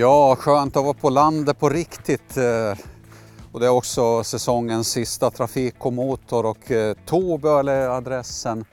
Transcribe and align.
Ja, 0.00 0.36
skönt 0.36 0.76
att 0.76 0.84
vara 0.84 0.94
på 0.94 1.10
landet 1.10 1.58
på 1.58 1.68
riktigt. 1.68 2.36
Eh, 2.36 2.78
och 3.52 3.60
det 3.60 3.66
är 3.66 3.70
också 3.70 4.24
säsongens 4.24 4.88
sista 4.88 5.30
trafik 5.30 5.74
och 5.78 5.92
motor 5.92 6.46
och 6.46 6.70
eh, 6.70 6.96
Toböl 7.06 7.68
är 7.68 7.88
adressen 7.88 8.64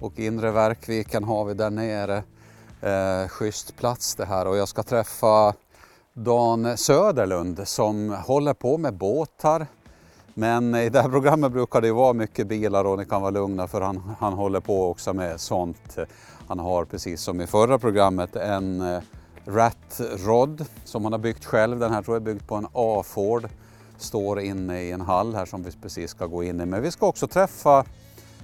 och 0.00 0.18
Inre 0.18 0.50
Verkviken 0.50 1.24
har 1.24 1.44
vi 1.44 1.54
där 1.54 1.70
nere. 1.70 2.22
Eh, 2.80 3.28
schysst 3.28 3.76
plats 3.76 4.14
det 4.14 4.24
här 4.24 4.46
och 4.46 4.56
jag 4.56 4.68
ska 4.68 4.82
träffa 4.82 5.54
Dan 6.12 6.76
Söderlund 6.78 7.68
som 7.68 8.10
håller 8.26 8.54
på 8.54 8.78
med 8.78 8.94
båtar. 8.94 9.66
Men 10.34 10.74
i 10.74 10.88
det 10.88 11.02
här 11.02 11.08
programmet 11.08 11.52
brukar 11.52 11.80
det 11.80 11.86
ju 11.86 11.94
vara 11.94 12.12
mycket 12.12 12.46
bilar 12.46 12.84
och 12.84 12.98
ni 12.98 13.04
kan 13.04 13.22
vara 13.22 13.30
lugna 13.30 13.66
för 13.66 13.80
han, 13.80 14.14
han 14.20 14.32
håller 14.32 14.60
på 14.60 14.90
också 14.90 15.12
med 15.12 15.40
sånt. 15.40 15.98
Han 16.48 16.58
har 16.58 16.84
precis 16.84 17.20
som 17.20 17.40
i 17.40 17.46
förra 17.46 17.78
programmet 17.78 18.36
en 18.36 18.80
eh, 18.80 19.00
Rat 19.48 20.00
Rod 20.26 20.64
som 20.84 21.04
han 21.04 21.12
har 21.12 21.18
byggt 21.18 21.44
själv. 21.44 21.78
Den 21.78 21.92
här 21.92 22.02
tror 22.02 22.16
jag 22.16 22.20
är 22.20 22.24
byggd 22.24 22.46
på 22.48 22.54
en 22.54 22.66
A-Ford. 22.72 23.48
Står 23.98 24.40
inne 24.40 24.82
i 24.82 24.92
en 24.92 25.00
hall 25.00 25.34
här 25.34 25.46
som 25.46 25.62
vi 25.62 25.70
precis 25.82 26.10
ska 26.10 26.26
gå 26.26 26.42
in 26.44 26.60
i. 26.60 26.66
Men 26.66 26.82
vi 26.82 26.90
ska 26.90 27.06
också 27.06 27.26
träffa 27.28 27.84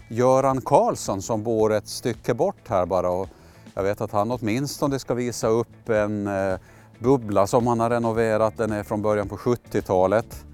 Göran 0.08 0.60
Karlsson 0.60 1.22
som 1.22 1.42
bor 1.42 1.72
ett 1.72 1.88
stycke 1.88 2.34
bort 2.34 2.68
här 2.68 2.86
bara. 2.86 3.10
Och 3.10 3.28
jag 3.74 3.82
vet 3.82 4.00
att 4.00 4.12
han 4.12 4.30
åtminstone 4.30 4.98
ska 4.98 5.14
visa 5.14 5.48
upp 5.48 5.88
en 5.88 6.26
eh, 6.26 6.58
bubbla 6.98 7.46
som 7.46 7.66
han 7.66 7.80
har 7.80 7.90
renoverat. 7.90 8.56
Den 8.56 8.72
är 8.72 8.82
från 8.82 9.02
början 9.02 9.28
på 9.28 9.36
70-talet. 9.36 10.44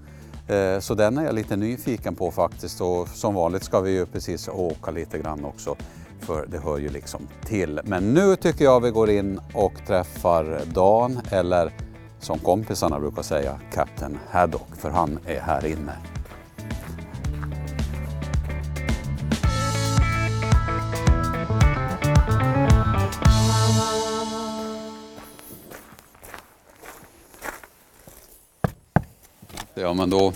Eh, 0.47 0.79
Så 0.79 0.93
den 0.95 1.17
är 1.17 1.25
jag 1.25 1.35
lite 1.35 1.55
nyfiken 1.55 2.15
på 2.15 2.31
faktiskt 2.31 2.81
och 2.81 3.07
som 3.07 3.33
vanligt 3.33 3.63
ska 3.63 3.79
vi 3.81 3.91
ju 3.91 4.05
precis 4.05 4.47
åka 4.49 4.91
lite 4.91 5.19
grann 5.19 5.45
också 5.45 5.75
för 6.21 6.45
det 6.47 6.59
hör 6.59 6.77
ju 6.77 6.89
liksom 6.89 7.27
till. 7.45 7.79
Men 7.83 8.13
nu 8.13 8.35
tycker 8.35 8.65
jag 8.65 8.81
vi 8.81 8.91
går 8.91 9.09
in 9.09 9.39
och 9.53 9.73
träffar 9.87 10.61
Dan 10.73 11.21
eller 11.31 11.71
som 12.19 12.39
kompisarna 12.39 12.99
brukar 12.99 13.21
säga 13.21 13.59
Captain 13.73 14.17
Haddock 14.29 14.75
för 14.77 14.89
han 14.89 15.19
är 15.25 15.39
här 15.39 15.65
inne. 15.65 15.93
Ja 29.73 29.93
men 29.93 30.09
då 30.09 30.33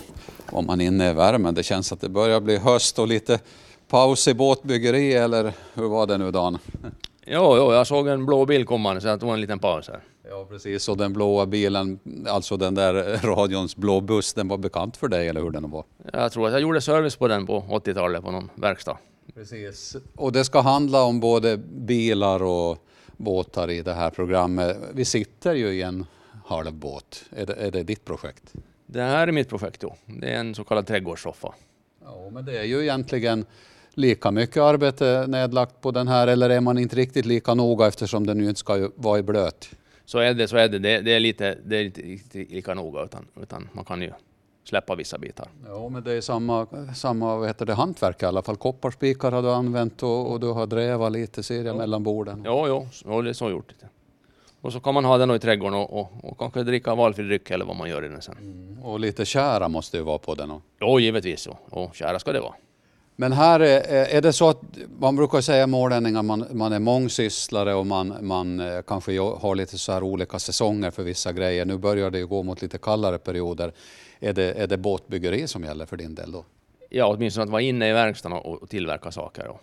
var 0.51 0.61
man 0.61 0.81
inne 0.81 1.09
i 1.09 1.13
värmen. 1.13 1.55
Det 1.55 1.63
känns 1.63 1.91
att 1.91 2.01
det 2.01 2.09
börjar 2.09 2.41
bli 2.41 2.57
höst 2.57 2.99
och 2.99 3.07
lite 3.07 3.39
paus 3.87 4.27
i 4.27 4.33
båtbyggeri 4.33 5.13
eller 5.13 5.53
hur 5.73 5.89
var 5.89 6.07
det 6.07 6.17
nu 6.17 6.31
Dan? 6.31 6.57
Jo, 7.25 7.57
jo, 7.57 7.73
jag 7.73 7.87
såg 7.87 8.07
en 8.07 8.25
blå 8.25 8.45
bil 8.45 8.65
komma 8.65 9.01
så 9.01 9.07
jag 9.07 9.19
tog 9.19 9.33
en 9.33 9.41
liten 9.41 9.59
paus 9.59 9.87
här. 9.87 9.99
Ja 10.29 10.45
precis 10.49 10.89
och 10.89 10.97
den 10.97 11.13
blåa 11.13 11.45
bilen, 11.45 11.99
alltså 12.27 12.57
den 12.57 12.75
där 12.75 13.19
radions 13.23 13.75
blå 13.75 14.01
buss, 14.01 14.33
den 14.33 14.47
var 14.47 14.57
bekant 14.57 14.97
för 14.97 15.07
dig 15.07 15.27
eller 15.27 15.41
hur 15.41 15.51
den 15.51 15.71
var? 15.71 15.83
Jag 16.13 16.31
tror 16.31 16.47
att 16.47 16.53
jag 16.53 16.61
gjorde 16.61 16.81
service 16.81 17.15
på 17.15 17.27
den 17.27 17.45
på 17.45 17.61
80-talet 17.61 18.23
på 18.23 18.31
någon 18.31 18.49
verkstad. 18.55 18.97
Precis. 19.33 19.95
Och 20.15 20.31
det 20.31 20.43
ska 20.43 20.61
handla 20.61 21.03
om 21.03 21.19
både 21.19 21.57
bilar 21.57 22.43
och 22.43 22.77
båtar 23.17 23.69
i 23.69 23.81
det 23.81 23.93
här 23.93 24.09
programmet. 24.09 24.77
Vi 24.93 25.05
sitter 25.05 25.55
ju 25.55 25.67
i 25.67 25.81
en 25.81 26.05
halv 26.45 26.73
båt. 26.73 27.25
Är 27.35 27.45
det, 27.45 27.53
är 27.53 27.71
det 27.71 27.83
ditt 27.83 28.05
projekt? 28.05 28.53
Det 28.85 29.01
här 29.01 29.27
är 29.27 29.31
mitt 29.31 29.49
projekt 29.49 29.81
då. 29.81 29.95
Det 30.05 30.27
är 30.27 30.39
en 30.39 30.55
så 30.55 30.63
kallad 30.63 30.87
trädgårdssoffa. 30.87 31.53
Ja, 32.03 32.29
men 32.31 32.45
det 32.45 32.59
är 32.59 32.63
ju 32.63 32.81
egentligen 32.81 33.45
lika 33.95 34.31
mycket 34.31 34.57
arbete 34.57 35.25
nedlagt 35.27 35.81
på 35.81 35.91
den 35.91 36.07
här 36.07 36.27
eller 36.27 36.49
är 36.49 36.61
man 36.61 36.77
inte 36.77 36.95
riktigt 36.95 37.25
lika 37.25 37.53
noga 37.53 37.87
eftersom 37.87 38.25
den 38.25 38.39
ju 38.39 38.49
inte 38.49 38.59
ska 38.59 38.89
vara 38.95 39.19
i 39.19 39.23
blöt? 39.23 39.69
Så 40.05 40.19
är 40.19 40.33
det, 40.33 40.47
så 40.47 40.57
är 40.57 40.69
det. 40.69 40.79
Det, 40.79 41.01
det 41.01 41.11
är 41.11 41.19
lite, 41.19 41.57
det 41.65 41.77
är 41.77 41.83
inte 41.83 42.37
lika 42.37 42.73
noga 42.73 43.03
utan, 43.03 43.25
utan 43.41 43.69
man 43.71 43.85
kan 43.85 44.01
ju 44.01 44.11
släppa 44.63 44.95
vissa 44.95 45.17
bitar. 45.17 45.47
Ja, 45.67 45.89
men 45.89 46.03
det 46.03 46.13
är 46.13 46.21
samma, 46.21 46.67
samma 46.95 47.35
vad 47.35 47.47
heter 47.47 47.65
det, 47.65 47.73
hantverk 47.73 48.23
i 48.23 48.25
alla 48.25 48.41
fall. 48.41 48.55
Kopparspikar 48.55 49.31
har 49.31 49.41
du 49.41 49.51
använt 49.51 50.03
och, 50.03 50.31
och 50.31 50.39
du 50.39 50.47
har 50.47 50.67
drevat 50.67 51.11
lite 51.11 51.43
ser 51.43 51.63
jag 51.63 51.77
mellan 51.77 52.03
borden. 52.03 52.43
Jo, 52.45 52.65
jo, 52.67 52.87
så 52.91 53.21
det 53.21 53.29
är 53.29 53.33
så 53.33 53.49
gjort. 53.49 53.73
Och 54.61 54.73
så 54.73 54.79
kan 54.79 54.93
man 54.93 55.05
ha 55.05 55.17
den 55.17 55.31
i 55.31 55.39
trädgården 55.39 55.79
och, 55.79 55.99
och, 55.99 56.11
och 56.23 56.37
kanske 56.37 56.63
dricka 56.63 56.95
valfri 56.95 57.23
dryck 57.23 57.51
eller 57.51 57.65
vad 57.65 57.75
man 57.75 57.89
gör 57.89 58.05
i 58.05 58.07
den 58.07 58.21
sen. 58.21 58.77
Och 58.83 58.99
lite 58.99 59.25
kära 59.25 59.69
måste 59.69 59.97
ju 59.97 60.03
vara 60.03 60.17
på 60.17 60.35
den. 60.35 60.61
Jo, 60.81 60.99
givetvis. 60.99 61.47
Jo. 61.47 61.57
Och 61.69 61.95
kära 61.95 62.19
ska 62.19 62.31
det 62.31 62.39
vara. 62.39 62.53
Men 63.15 63.31
här 63.31 63.59
är, 63.59 64.05
är 64.05 64.21
det 64.21 64.33
så 64.33 64.49
att 64.49 64.61
man 64.99 65.15
brukar 65.15 65.41
säga 65.41 65.67
målänningar 65.67 66.23
man, 66.23 66.45
man 66.51 66.73
är 66.73 66.79
mångsysslare 66.79 67.73
och 67.73 67.85
man, 67.85 68.17
man 68.21 68.59
eh, 68.59 68.81
kanske 68.81 69.19
har 69.19 69.55
lite 69.55 69.77
så 69.77 69.91
här 69.91 70.03
olika 70.03 70.39
säsonger 70.39 70.91
för 70.91 71.03
vissa 71.03 71.33
grejer. 71.33 71.65
Nu 71.65 71.77
börjar 71.77 72.11
det 72.11 72.17
ju 72.17 72.27
gå 72.27 72.43
mot 72.43 72.61
lite 72.61 72.77
kallare 72.77 73.17
perioder. 73.17 73.73
Är 74.19 74.33
det, 74.33 74.53
är 74.53 74.67
det 74.67 74.77
båtbyggeri 74.77 75.47
som 75.47 75.63
gäller 75.63 75.85
för 75.85 75.97
din 75.97 76.15
del 76.15 76.31
då? 76.31 76.45
Ja, 76.89 77.05
åtminstone 77.07 77.43
att 77.43 77.49
vara 77.49 77.61
inne 77.61 77.89
i 77.89 77.93
verkstaden 77.93 78.37
och, 78.37 78.61
och 78.61 78.69
tillverka 78.69 79.11
saker 79.11 79.43
då, 79.45 79.59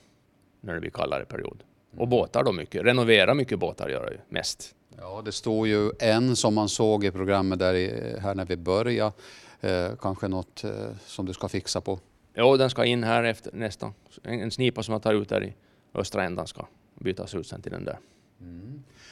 när 0.61 0.75
det 0.75 0.81
blir 0.81 0.91
kallare 0.91 1.25
period. 1.25 1.63
Och 1.97 2.09
båtar 2.09 2.45
då 2.45 2.53
mycket. 2.53 2.85
Renovera 2.85 3.35
mycket 3.35 3.59
båtar 3.59 3.89
gör 3.89 4.03
jag 4.03 4.13
ju 4.13 4.19
mest. 4.29 4.75
Ja, 4.99 5.23
det 5.25 5.33
stod 5.33 5.67
ju 5.67 5.91
en 5.99 6.37
som 6.37 6.55
man 6.55 6.69
såg 6.69 7.05
i 7.05 7.11
programmet 7.11 7.59
där 7.59 7.75
i, 7.75 8.17
här 8.21 8.35
när 8.35 8.45
vi 8.45 8.57
började. 8.57 9.13
Eh, 9.61 9.91
kanske 10.01 10.29
något 10.29 10.65
eh, 10.65 10.71
som 11.07 11.27
du 11.27 11.33
ska 11.33 11.49
fixa 11.49 11.81
på. 11.81 11.99
Jo, 12.35 12.57
den 12.57 12.71
ska 12.71 12.85
in 12.85 13.05
här 13.05 13.25
efter 13.25 13.53
nästa. 13.53 13.93
En, 14.23 14.41
en 14.41 14.51
snipa 14.51 14.83
som 14.83 14.93
jag 14.93 15.03
tar 15.03 15.15
ut 15.15 15.29
där 15.29 15.45
i 15.45 15.55
östra 15.95 16.25
ändan 16.25 16.47
ska 16.47 16.67
bytas 16.95 17.35
ut 17.35 17.47
sen 17.47 17.63
till 17.63 17.73
den 17.73 17.85
där. 17.85 17.99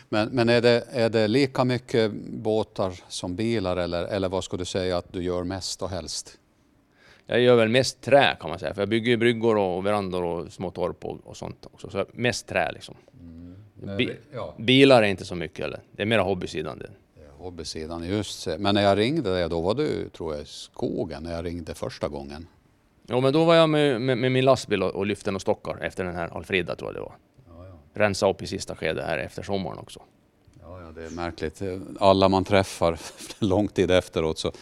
Men, 0.08 0.28
men 0.28 0.48
är, 0.48 0.60
det, 0.60 0.84
är 0.90 1.10
det 1.10 1.28
lika 1.28 1.64
mycket 1.64 2.12
båtar 2.28 2.92
som 3.08 3.36
bilar 3.36 3.76
eller, 3.76 4.04
eller 4.04 4.28
vad 4.28 4.44
skulle 4.44 4.60
du 4.60 4.64
säga 4.64 4.96
att 4.96 5.12
du 5.12 5.22
gör 5.22 5.44
mest 5.44 5.82
och 5.82 5.90
helst? 5.90 6.38
Jag 7.26 7.40
gör 7.40 7.56
väl 7.56 7.68
mest 7.68 8.00
trä 8.00 8.36
kan 8.40 8.50
man 8.50 8.58
säga, 8.58 8.74
för 8.74 8.82
jag 8.82 8.88
bygger 8.88 9.10
ju 9.10 9.16
bryggor 9.16 9.56
och 9.56 9.86
verandor 9.86 10.24
och 10.24 10.52
små 10.52 10.70
torp 10.70 11.04
och, 11.04 11.18
och 11.24 11.36
sånt 11.36 11.66
också. 11.66 11.90
Så 11.90 12.06
mest 12.12 12.46
trä 12.46 12.72
liksom. 12.72 12.94
Bi- 13.98 14.16
ja. 14.32 14.54
bilar 14.58 15.02
är 15.02 15.06
inte 15.06 15.24
så 15.24 15.34
mycket 15.34 15.64
eller. 15.64 15.80
Det 15.92 16.02
är 16.02 16.06
mera 16.06 16.22
hobbysidan. 16.22 16.78
Det. 16.78 16.90
Hobbysidan, 17.38 18.08
just. 18.08 18.46
Men 18.58 18.74
när 18.74 18.82
jag 18.82 18.98
ringde 18.98 19.32
dig, 19.34 19.48
då 19.48 19.60
var 19.60 19.74
du, 19.74 20.08
tror 20.08 20.34
jag, 20.34 20.42
i 20.42 20.46
skogen 20.46 21.22
när 21.22 21.32
jag 21.32 21.44
ringde 21.44 21.74
första 21.74 22.08
gången. 22.08 22.46
Jo, 23.10 23.20
men 23.20 23.32
då 23.32 23.44
var 23.44 23.54
jag 23.54 23.70
med, 23.70 24.00
med, 24.00 24.18
med 24.18 24.32
min 24.32 24.44
lastbil 24.44 24.82
och, 24.82 24.90
och 24.90 25.06
lyfte 25.06 25.30
några 25.30 25.40
stockar 25.40 25.78
efter 25.82 26.04
den 26.04 26.14
här 26.14 26.36
Alfrida 26.36 26.76
tror 26.76 26.88
jag 26.88 26.96
det 26.96 27.00
var. 27.00 27.14
Rensa 27.94 28.30
upp 28.30 28.42
i 28.42 28.46
sista 28.46 28.76
skedet 28.76 29.06
här 29.06 29.18
efter 29.18 29.42
sommaren 29.42 29.78
också. 29.78 30.00
Ja, 30.60 30.80
ja, 30.80 30.92
det 30.94 31.06
är 31.06 31.10
märkligt. 31.10 31.62
Alla 32.00 32.28
man 32.28 32.44
träffar 32.44 32.98
lång 33.38 33.68
tid 33.68 33.90
efteråt 33.90 34.38
så 34.38 34.52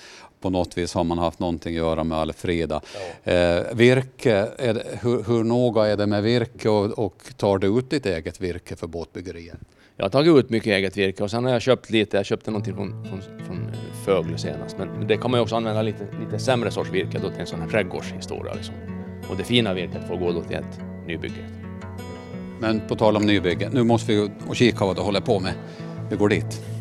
på 0.40 0.50
något 0.50 0.78
vis 0.78 0.94
har 0.94 1.04
man 1.04 1.18
haft 1.18 1.38
någonting 1.38 1.74
att 1.76 1.82
göra 1.82 2.04
med 2.04 2.18
Alfrida. 2.18 2.80
Eh, 3.24 3.62
virke, 3.72 4.48
det, 4.58 4.86
hur, 5.02 5.22
hur 5.22 5.44
noga 5.44 5.86
är 5.86 5.96
det 5.96 6.06
med 6.06 6.22
virke 6.22 6.68
och, 6.68 6.98
och 6.98 7.22
tar 7.36 7.58
du 7.58 7.78
ut 7.78 7.90
ditt 7.90 8.06
eget 8.06 8.40
virke 8.40 8.76
för 8.76 8.86
båtbyggerier? 8.86 9.56
Jag 9.96 10.04
har 10.04 10.10
tagit 10.10 10.36
ut 10.36 10.50
mycket 10.50 10.70
eget 10.70 10.96
virke 10.96 11.22
och 11.22 11.30
sen 11.30 11.44
har 11.44 11.52
jag 11.52 11.62
köpt 11.62 11.90
lite. 11.90 12.16
Jag 12.16 12.26
köpte 12.26 12.50
någonting 12.50 12.74
från, 12.74 13.04
från, 13.04 13.22
från 13.46 13.70
Fögle 14.08 14.38
senast. 14.38 14.78
Men 14.78 15.06
det 15.06 15.16
kan 15.16 15.30
man 15.30 15.38
ju 15.38 15.42
också 15.42 15.56
använda 15.56 15.82
lite, 15.82 16.06
lite 16.20 16.38
sämre 16.38 16.70
sorts 16.70 16.90
virke 16.90 17.18
då 17.18 17.30
till 17.30 17.40
en 17.40 17.46
sån 17.46 17.60
här 17.60 17.68
trädgårdshistoria. 17.68 18.54
Liksom. 18.54 18.74
Och 19.30 19.36
det 19.36 19.44
fina 19.44 19.74
virket 19.74 20.08
får 20.08 20.16
gå 20.16 20.32
då 20.32 20.42
till 20.42 20.56
ett 20.56 20.80
nybygge. 21.06 21.48
Men 22.60 22.80
på 22.88 22.96
tal 22.96 23.16
om 23.16 23.22
nybygge, 23.22 23.68
nu 23.72 23.84
måste 23.84 24.12
vi 24.12 24.30
och 24.48 24.56
kika 24.56 24.84
vad 24.84 24.96
du 24.96 25.02
håller 25.02 25.20
på 25.20 25.40
med. 25.40 25.52
Vi 26.10 26.16
går 26.16 26.28
dit. 26.28 26.77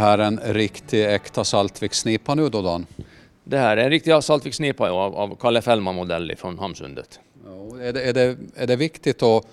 Här 0.00 0.18
en 0.18 0.40
riktig 0.44 1.14
äkta 1.14 1.44
Saltvikssnipa 1.44 2.34
nu 2.34 2.48
då 2.48 2.62
Dan? 2.62 2.86
Det 3.44 3.58
här 3.58 3.76
är 3.76 3.84
en 3.84 3.90
riktig 3.90 4.24
Saltvikssnipa 4.24 4.86
ja, 4.86 4.92
av, 4.92 5.16
av 5.16 5.36
Kalle 5.40 5.62
Fällman 5.62 5.94
modell 5.94 6.32
från 6.36 6.58
Hamnsundet. 6.58 7.20
Ja, 7.44 7.80
är, 7.80 7.92
det, 7.92 8.02
är, 8.02 8.12
det, 8.12 8.36
är 8.56 8.66
det 8.66 8.76
viktigt 8.76 9.22
att, 9.22 9.46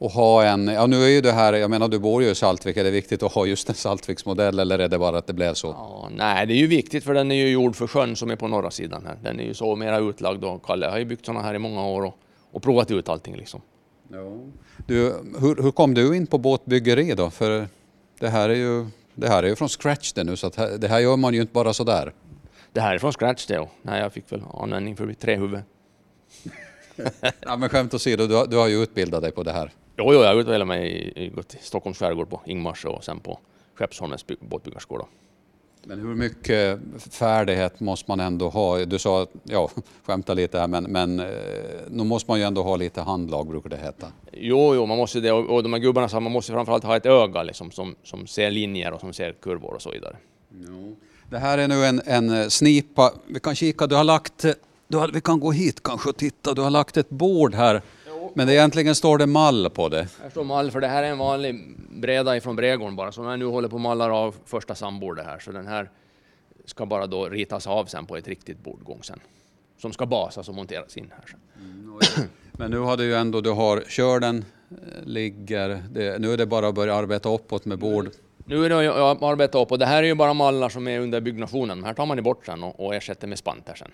att 0.00 0.12
ha 0.12 0.44
en, 0.44 0.68
ja 0.68 0.86
nu 0.86 1.04
är 1.04 1.08
ju 1.08 1.20
det 1.20 1.32
här, 1.32 1.52
jag 1.52 1.70
menar 1.70 1.88
du 1.88 1.98
bor 1.98 2.22
ju 2.22 2.30
i 2.30 2.34
Saltvik, 2.34 2.76
är 2.76 2.84
det 2.84 2.90
viktigt 2.90 3.22
att 3.22 3.32
ha 3.32 3.46
just 3.46 3.68
en 3.68 3.74
Saltviksmodell 3.74 4.58
eller 4.58 4.78
är 4.78 4.88
det 4.88 4.98
bara 4.98 5.18
att 5.18 5.26
det 5.26 5.32
blev 5.32 5.54
så? 5.54 5.68
Ja, 5.68 6.08
nej, 6.16 6.46
det 6.46 6.54
är 6.54 6.58
ju 6.58 6.66
viktigt 6.66 7.04
för 7.04 7.14
den 7.14 7.30
är 7.30 7.34
ju 7.34 7.48
gjord 7.48 7.76
för 7.76 7.86
sjön 7.86 8.16
som 8.16 8.30
är 8.30 8.36
på 8.36 8.48
norra 8.48 8.70
sidan 8.70 9.06
här. 9.06 9.18
Den 9.22 9.40
är 9.40 9.44
ju 9.44 9.54
så 9.54 9.76
mera 9.76 9.98
utlagd 9.98 10.44
och 10.44 10.64
Kalle 10.64 10.86
har 10.86 10.98
ju 10.98 11.04
byggt 11.04 11.26
sådana 11.26 11.42
här 11.42 11.54
i 11.54 11.58
många 11.58 11.86
år 11.86 12.04
och, 12.04 12.14
och 12.52 12.62
provat 12.62 12.90
ut 12.90 13.08
allting 13.08 13.36
liksom. 13.36 13.60
Du, 14.86 15.14
hur, 15.40 15.62
hur 15.62 15.70
kom 15.70 15.94
du 15.94 16.16
in 16.16 16.26
på 16.26 16.38
båtbyggeri 16.38 17.14
då? 17.14 17.30
För 17.30 17.68
det 18.18 18.28
här 18.28 18.48
är 18.48 18.54
ju, 18.54 18.86
det 19.14 19.28
här 19.28 19.42
är 19.42 19.48
ju 19.48 19.56
från 19.56 19.68
scratch 19.68 20.12
det 20.12 20.24
nu 20.24 20.36
så 20.36 20.46
att 20.46 20.56
här, 20.56 20.78
det 20.78 20.88
här 20.88 20.98
gör 21.00 21.16
man 21.16 21.34
ju 21.34 21.40
inte 21.40 21.52
bara 21.52 21.72
sådär. 21.74 22.12
Det 22.72 22.80
här 22.80 22.94
är 22.94 22.98
från 22.98 23.12
scratch 23.12 23.46
det. 23.46 23.58
och- 23.58 23.68
Nej, 23.82 24.00
jag 24.00 24.12
fick 24.12 24.32
väl 24.32 24.42
användning 24.54 24.96
för 24.96 25.06
mitt 25.06 25.20
trähuvud. 25.20 25.60
Ja, 27.40 27.56
men 27.56 27.68
skämt 27.68 27.94
åsido, 27.94 28.26
du, 28.26 28.34
har- 28.34 28.46
du 28.46 28.56
har 28.56 28.68
ju 28.68 28.82
utbildat 28.82 29.22
dig 29.22 29.32
på 29.32 29.42
det 29.42 29.52
här. 29.52 29.70
Jo, 29.96 30.12
jo, 30.14 30.20
jag 30.22 30.36
utbildat 30.40 30.68
mig 30.68 30.86
i, 30.92 31.24
i, 31.24 31.26
i 31.26 31.32
Stockholms 31.60 31.98
skärgård 31.98 32.30
på 32.30 32.40
Ingmars 32.46 32.84
och 32.84 33.04
sen 33.04 33.20
på 33.20 33.38
Skeppsholmens 33.74 34.26
by- 34.26 34.36
båtbyggarskola. 34.40 35.04
Men 35.84 36.00
hur 36.00 36.14
mycket 36.14 36.80
färdighet 37.10 37.80
måste 37.80 38.10
man 38.10 38.20
ändå 38.20 38.48
ha? 38.48 38.78
Du 38.78 38.98
sa, 38.98 39.26
ja, 39.44 39.70
skämta 40.06 40.34
lite 40.34 40.58
här, 40.58 40.68
men, 40.68 40.84
men 40.84 41.20
eh, 41.20 41.26
nu 41.90 42.04
måste 42.04 42.30
man 42.30 42.38
ju 42.38 42.44
ändå 42.44 42.62
ha 42.62 42.76
lite 42.76 43.00
handlag 43.00 43.48
brukar 43.48 43.70
det 43.70 43.76
heta. 43.76 44.06
Jo, 44.32 44.74
jo, 44.74 44.86
man 44.86 44.98
måste 44.98 45.20
det 45.20 45.32
och, 45.32 45.50
och 45.50 45.62
de 45.62 45.72
här 45.72 45.80
gubbarna 45.80 46.08
sa 46.08 46.20
man 46.20 46.32
måste 46.32 46.52
framförallt 46.52 46.84
ha 46.84 46.96
ett 46.96 47.06
öga 47.06 47.42
liksom, 47.42 47.70
som, 47.70 47.94
som 48.02 48.26
ser 48.26 48.50
linjer 48.50 48.92
och 48.92 49.00
som 49.00 49.12
ser 49.12 49.32
kurvor 49.32 49.74
och 49.74 49.82
så 49.82 49.90
vidare. 49.90 50.16
Det 51.30 51.38
här 51.38 51.58
är 51.58 51.68
nu 51.68 51.84
en, 51.84 52.02
en 52.06 52.50
snipa. 52.50 53.12
Vi 53.26 53.40
kan 53.40 53.54
kika, 53.54 53.86
du 53.86 53.94
har 53.94 54.04
lagt, 54.04 54.44
du 54.88 54.96
har, 54.98 55.08
vi 55.08 55.20
kan 55.20 55.40
gå 55.40 55.52
hit 55.52 55.82
kanske 55.82 56.08
och 56.08 56.16
titta, 56.16 56.54
du 56.54 56.62
har 56.62 56.70
lagt 56.70 56.96
ett 56.96 57.10
bord 57.10 57.54
här. 57.54 57.82
Men 58.34 58.46
det, 58.46 58.52
egentligen 58.54 58.94
står 58.94 59.18
det 59.18 59.26
mall 59.26 59.70
på 59.70 59.88
det. 59.88 60.08
Här 60.22 60.30
står 60.30 60.44
mall, 60.44 60.70
för 60.70 60.80
det 60.80 60.86
här 60.86 61.02
är 61.02 61.10
en 61.10 61.18
vanlig 61.18 61.76
breda 61.90 62.36
ifrån 62.36 62.56
brädgården 62.56 62.96
bara, 62.96 63.12
som 63.12 63.24
jag 63.24 63.38
nu 63.38 63.44
håller 63.44 63.68
på 63.68 63.76
att 63.76 63.82
mallar 63.82 64.10
av 64.10 64.34
första 64.44 64.74
sambordet 64.74 65.26
här. 65.26 65.38
Så 65.38 65.52
den 65.52 65.66
här 65.66 65.90
ska 66.64 66.86
bara 66.86 67.06
då 67.06 67.28
ritas 67.28 67.66
av 67.66 67.84
sen 67.84 68.06
på 68.06 68.16
ett 68.16 68.28
riktigt 68.28 68.64
bordgång 68.64 69.02
sen. 69.02 69.20
Som 69.78 69.92
ska 69.92 70.06
basas 70.06 70.48
och 70.48 70.54
monteras 70.54 70.96
in 70.96 71.12
här 71.16 71.24
sen. 71.30 71.40
Men 72.52 72.70
nu 72.70 72.78
har 72.78 72.96
du 72.96 73.04
ju 73.04 73.14
ändå, 73.14 73.40
du 73.40 73.50
har 73.50 73.80
körden 73.80 74.44
eh, 74.70 74.76
ligger, 75.04 75.82
det, 75.90 76.18
nu 76.18 76.32
är 76.32 76.36
det 76.36 76.46
bara 76.46 76.68
att 76.68 76.74
börja 76.74 76.94
arbeta 76.94 77.28
uppåt 77.28 77.64
med 77.64 77.78
bord. 77.78 78.10
Nu 78.44 78.64
är 78.64 78.68
det 78.68 78.84
jag 78.84 78.98
jag 78.98 79.24
arbetar 79.24 79.60
upp 79.60 79.72
och 79.72 79.78
det 79.78 79.86
här 79.86 80.02
är 80.02 80.06
ju 80.06 80.14
bara 80.14 80.34
mallar 80.34 80.68
som 80.68 80.88
är 80.88 81.00
under 81.00 81.20
byggnationen. 81.20 81.80
De 81.80 81.84
här 81.86 81.94
tar 81.94 82.06
man 82.06 82.16
ju 82.16 82.22
bort 82.22 82.46
sen 82.46 82.62
och, 82.62 82.80
och 82.80 82.94
ersätter 82.94 83.28
med 83.28 83.38
spanter 83.38 83.74
sen. 83.74 83.90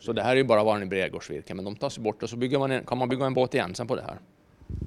Så 0.00 0.12
det 0.12 0.22
här 0.22 0.32
är 0.32 0.36
ju 0.36 0.44
bara 0.44 0.64
vanlig 0.64 0.88
brädgårdsvirke, 0.88 1.54
men 1.54 1.64
de 1.64 1.76
tas 1.76 1.98
bort 1.98 2.22
och 2.22 2.30
så 2.30 2.36
bygger 2.36 2.58
man 2.58 2.70
en, 2.70 2.84
kan 2.84 2.98
man 2.98 3.08
bygga 3.08 3.26
en 3.26 3.34
båt 3.34 3.54
igen 3.54 3.74
sen 3.74 3.86
på 3.86 3.96
det 3.96 4.02
här. 4.02 4.18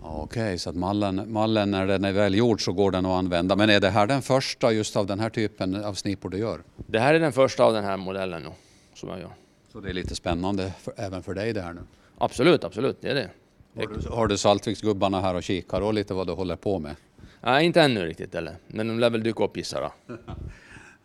Ja, 0.01 0.21
Okej, 0.21 0.57
så 0.57 0.69
att 0.69 0.75
mallen, 0.75 1.33
mallen 1.33 1.71
när 1.71 1.87
den 1.87 2.05
är 2.05 2.11
väl 2.11 2.35
gjord 2.35 2.65
så 2.65 2.73
går 2.73 2.91
den 2.91 3.05
att 3.05 3.11
använda. 3.11 3.55
Men 3.55 3.69
är 3.69 3.79
det 3.79 3.89
här 3.89 4.07
den 4.07 4.21
första 4.21 4.71
just 4.71 4.95
av 4.95 5.07
den 5.07 5.19
här 5.19 5.29
typen 5.29 5.83
av 5.85 5.93
snipor 5.93 6.29
du 6.29 6.37
gör? 6.37 6.61
Det 6.75 6.99
här 6.99 7.13
är 7.13 7.19
den 7.19 7.33
första 7.33 7.63
av 7.63 7.73
den 7.73 7.83
här 7.83 7.97
modellen 7.97 8.43
nu, 8.43 8.49
som 8.93 9.09
jag 9.09 9.19
gör. 9.19 9.31
Så 9.71 9.79
det 9.79 9.89
är 9.89 9.93
lite 9.93 10.15
spännande 10.15 10.73
för, 10.79 10.93
även 10.97 11.23
för 11.23 11.33
dig 11.33 11.53
det 11.53 11.61
här 11.61 11.73
nu. 11.73 11.81
Absolut, 12.17 12.63
absolut, 12.63 13.01
det 13.01 13.09
är 13.09 13.15
det. 13.15 13.29
Har 13.75 13.87
du, 13.87 14.09
har 14.09 14.27
du 14.27 14.37
Saltviksgubbarna 14.37 15.21
här 15.21 15.35
och 15.35 15.43
kikar 15.43 15.81
och 15.81 15.93
lite 15.93 16.13
vad 16.13 16.27
du 16.27 16.33
håller 16.33 16.55
på 16.55 16.79
med? 16.79 16.95
Nej, 17.41 17.65
inte 17.65 17.81
ännu 17.81 18.05
riktigt 18.05 18.35
eller, 18.35 18.55
men 18.67 18.87
de 18.87 18.99
lär 18.99 19.09
väl 19.09 19.23
dyka 19.23 19.43
upp 19.43 19.57
gissar 19.57 19.81
jag. 19.81 20.17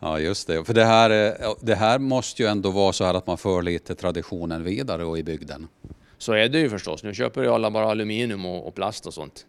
Ja, 0.00 0.19
just 0.19 0.47
det. 0.47 0.64
För 0.64 0.75
det 0.75 0.85
här, 0.85 1.11
är- 1.11 1.55
det 1.67 1.75
här 1.75 1.99
måste 1.99 2.43
ju 2.43 2.49
ändå 2.49 2.70
vara 2.70 2.93
så 2.93 3.05
här 3.05 3.14
att 3.14 3.26
man 3.26 3.38
för 3.38 3.62
lite 3.62 3.94
traditionen 3.94 4.64
vidare 4.64 5.05
och 5.05 5.19
i 5.19 5.23
bygden. 5.23 5.69
Så 6.19 6.32
är 6.32 6.49
det 6.49 6.58
ju 6.58 6.69
förstås. 6.70 7.02
Nu 7.02 7.14
köper 7.14 7.43
ju 7.43 7.49
alla 7.49 7.70
bara 7.70 7.91
aluminium 7.91 8.47
och, 8.47 8.67
och 8.69 8.75
plast 8.75 9.06
och 9.06 9.14
sånt. 9.14 9.47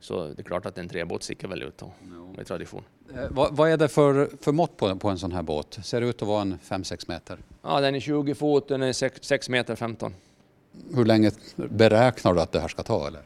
Så 0.00 0.24
det 0.28 0.38
är 0.40 0.44
klart 0.44 0.66
att 0.66 0.78
en 0.78 0.88
trebåt 0.88 1.22
sticker 1.22 1.48
väl 1.48 1.62
ut 1.62 1.78
då, 1.78 1.92
med 2.36 2.46
tradition. 2.46 2.82
Eh, 3.14 3.20
vad, 3.30 3.56
vad 3.56 3.70
är 3.70 3.76
det 3.76 3.88
för, 3.88 4.30
för 4.40 4.52
mått 4.52 4.76
på, 4.76 4.96
på 4.96 5.08
en 5.08 5.18
sån 5.18 5.32
här 5.32 5.42
båt? 5.42 5.78
Ser 5.82 6.00
det 6.00 6.06
ut 6.06 6.22
att 6.22 6.28
vara 6.28 6.42
en 6.42 6.58
5-6 6.68 7.04
meter? 7.08 7.38
Ja, 7.62 7.80
den 7.80 7.94
är 7.94 8.00
20 8.00 8.34
fot, 8.34 8.68
den 8.68 8.82
är 8.82 8.92
6, 8.92 9.18
6 9.22 9.48
meter 9.48 9.76
15. 9.76 10.14
Hur 10.94 11.04
länge 11.04 11.30
beräknar 11.56 12.34
du 12.34 12.40
att 12.40 12.52
det 12.52 12.60
här 12.60 12.68
ska 12.68 12.82
ta? 12.82 13.06
Eller? 13.06 13.22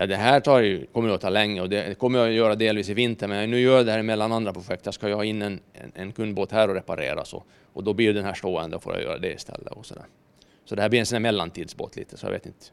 Ja, 0.00 0.06
det 0.06 0.16
här 0.16 0.40
tar 0.40 0.60
ju, 0.60 0.86
kommer 0.86 1.08
att 1.08 1.20
ta 1.20 1.28
länge 1.28 1.60
och 1.60 1.68
det 1.68 1.98
kommer 1.98 2.18
jag 2.18 2.28
att 2.28 2.34
göra 2.34 2.54
delvis 2.54 2.88
i 2.88 2.94
vinter, 2.94 3.28
men 3.28 3.50
nu 3.50 3.60
gör 3.60 3.76
jag 3.76 3.86
det 3.86 3.92
här 3.92 4.02
mellan 4.02 4.32
andra 4.32 4.52
projekt. 4.52 4.86
Jag 4.86 4.94
ska 4.94 5.08
ju 5.08 5.14
ha 5.14 5.24
in 5.24 5.42
en, 5.42 5.60
en, 5.72 5.92
en 5.94 6.12
kundbåt 6.12 6.52
här 6.52 6.68
och 6.68 6.74
reparera 6.74 7.24
så, 7.24 7.44
och 7.72 7.84
då 7.84 7.94
blir 7.94 8.14
den 8.14 8.24
här 8.24 8.34
stående, 8.34 8.76
då 8.76 8.80
får 8.80 8.94
jag 8.94 9.02
göra 9.02 9.18
det 9.18 9.32
istället 9.32 9.72
och 9.72 9.86
sådär. 9.86 10.04
Så 10.64 10.74
det 10.74 10.82
här 10.82 10.88
blir 10.88 11.00
en 11.00 11.06
sån 11.06 11.16
här 11.16 11.20
mellantidsbåt 11.20 11.96
lite, 11.96 12.16
så 12.16 12.26
jag 12.26 12.30
vet 12.30 12.46
inte. 12.46 12.66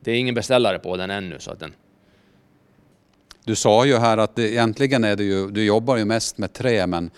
Det 0.00 0.12
är 0.12 0.16
ingen 0.16 0.34
beställare 0.34 0.78
på 0.78 0.96
den 0.96 1.10
ännu, 1.10 1.38
så 1.38 1.50
att 1.50 1.60
den, 1.60 1.74
Du 3.44 3.54
sa 3.54 3.84
ju 3.84 3.96
här 3.96 4.18
att 4.18 4.36
det, 4.36 4.50
egentligen 4.50 5.04
är 5.04 5.16
det 5.16 5.24
ju, 5.24 5.50
du 5.50 5.64
jobbar 5.64 5.96
ju 5.96 6.04
mest 6.04 6.38
med 6.38 6.52
trä 6.52 6.86
men, 6.86 7.10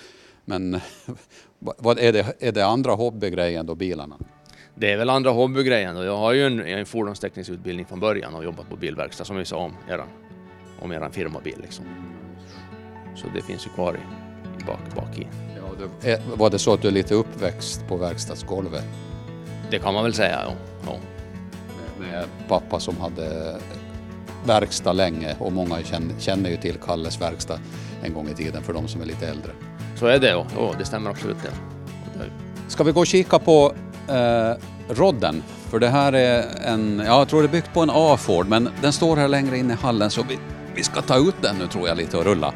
men 0.44 0.80
vad, 1.58 1.98
är, 1.98 2.12
det, 2.12 2.34
är 2.38 2.52
det 2.52 2.66
andra 2.66 2.92
hobbygrejen 2.92 3.66
då, 3.66 3.74
bilarna? 3.74 4.18
Det 4.78 4.92
är 4.92 4.96
väl 4.96 5.10
andra 5.10 5.30
hobbygrejen 5.30 5.96
och 5.96 6.04
jag 6.04 6.16
har 6.16 6.32
ju 6.32 6.46
en, 6.46 6.60
en 6.60 6.86
fordonsteknisk 6.86 7.50
från 7.88 8.00
början 8.00 8.34
och 8.34 8.44
jobbat 8.44 8.68
på 8.68 8.76
bilverkstad 8.76 9.24
som 9.24 9.36
vi 9.36 9.44
sa 9.44 9.56
om 9.56 9.76
eran, 9.88 10.08
om 10.80 10.92
eran 10.92 11.12
firmabil 11.12 11.58
liksom. 11.62 11.84
Så 13.14 13.26
det 13.34 13.42
finns 13.42 13.66
ju 13.66 13.70
kvar 13.70 13.94
i, 13.94 13.96
i 14.62 14.64
bak, 14.64 14.94
bak 14.96 15.18
i. 15.18 15.26
Ja, 15.56 15.62
du, 15.78 16.10
är, 16.10 16.20
var 16.36 16.50
det 16.50 16.58
så 16.58 16.74
att 16.74 16.82
du 16.82 16.88
är 16.88 16.92
lite 16.92 17.14
uppväxt 17.14 17.88
på 17.88 17.96
verkstadsgolvet 17.96 18.84
Det 19.70 19.78
kan 19.78 19.94
man 19.94 20.04
väl 20.04 20.14
säga, 20.14 20.40
ja. 20.46 20.52
ja. 20.86 20.98
med, 22.00 22.24
pappa 22.48 22.80
som 22.80 22.96
hade 23.00 23.56
verkstad 24.46 24.92
länge 24.92 25.36
och 25.38 25.52
många 25.52 25.82
känner, 25.82 26.14
känner 26.18 26.50
ju 26.50 26.56
till 26.56 26.74
Kalles 26.74 27.20
verkstad 27.20 27.58
en 28.02 28.14
gång 28.14 28.28
i 28.28 28.34
tiden 28.34 28.62
för 28.62 28.72
de 28.72 28.88
som 28.88 29.00
är 29.00 29.06
lite 29.06 29.28
äldre. 29.28 29.52
Så 29.94 30.06
är 30.06 30.18
det, 30.18 30.30
ja. 30.30 30.46
ja 30.56 30.74
det 30.78 30.84
stämmer 30.84 31.10
absolut 31.10 31.42
det. 31.42 31.50
det. 32.18 32.30
Ska 32.68 32.84
vi 32.84 32.92
gå 32.92 33.00
och 33.00 33.06
kika 33.06 33.38
på 33.38 33.74
eh, 34.08 34.52
rodden? 34.88 35.42
För 35.70 35.78
det 35.78 35.88
här 35.88 36.12
är 36.12 36.44
en, 36.64 37.02
ja, 37.06 37.18
jag 37.18 37.28
tror 37.28 37.42
det 37.42 37.48
är 37.48 37.52
byggt 37.52 37.74
på 37.74 37.80
en 37.80 37.90
A-Ford 37.92 38.48
men 38.48 38.68
den 38.82 38.92
står 38.92 39.16
här 39.16 39.28
längre 39.28 39.58
in 39.58 39.70
i 39.70 39.74
hallen 39.74 40.10
så 40.10 40.22
vi, 40.28 40.38
vi 40.74 40.82
ska 40.82 41.02
ta 41.02 41.16
ut 41.16 41.34
den 41.42 41.56
nu 41.56 41.66
tror 41.66 41.88
jag 41.88 41.96
lite 41.96 42.16
och 42.16 42.24
rulla. 42.24 42.52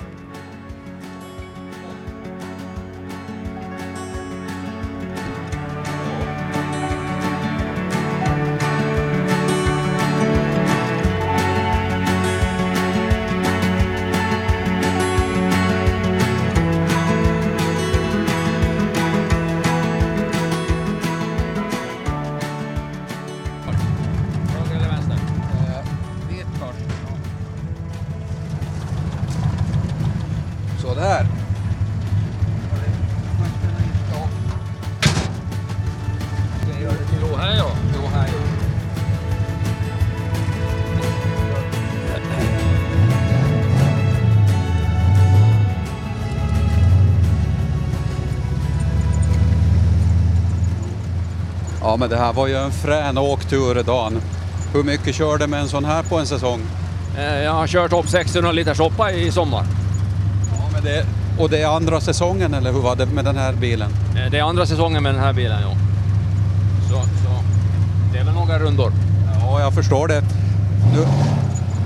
Men 52.01 52.09
det 52.11 52.17
här 52.17 52.33
var 52.33 52.47
ju 52.47 52.57
en 52.57 52.71
frän 52.71 53.19
åktur, 53.19 53.83
Dan. 53.83 54.21
Hur 54.73 54.83
mycket 54.83 55.15
körde 55.15 55.47
med 55.47 55.61
en 55.61 55.69
sån 55.69 55.85
här 55.85 56.03
på 56.03 56.19
en 56.19 56.27
säsong? 56.27 56.61
Eh, 57.19 57.43
Jag 57.43 57.53
har 57.53 57.67
kört 57.67 57.93
upp 57.93 58.09
600 58.09 58.53
liter 58.53 58.75
soppa 58.75 59.13
i 59.13 59.31
sommar. 59.33 59.65
Ja, 60.75 60.81
det, 60.83 61.05
och 61.43 61.51
det 61.51 61.63
är 61.63 61.67
andra 61.77 62.01
säsongen, 62.01 62.55
eller 62.55 62.73
hur 62.73 62.81
var 62.81 62.97
det 62.97 63.07
med 63.07 63.25
den 63.25 63.37
här 63.37 63.53
bilen? 63.53 63.91
Eh, 64.17 64.31
Det 64.31 64.39
är 64.39 64.43
andra 64.43 64.67
säsongen 64.67 65.03
med 65.03 65.15
den 65.15 65.23
här 65.23 65.33
bilen, 65.33 65.59
ja. 65.63 65.73
Så, 66.89 66.95
så 66.95 67.43
det 68.13 68.19
är 68.19 68.25
väl 68.25 68.35
några 68.35 68.59
rundor. 68.59 68.93
Ja, 69.41 69.61
jag 69.61 69.75
förstår 69.75 70.09
det. 70.09 70.23
Nu, 70.95 71.07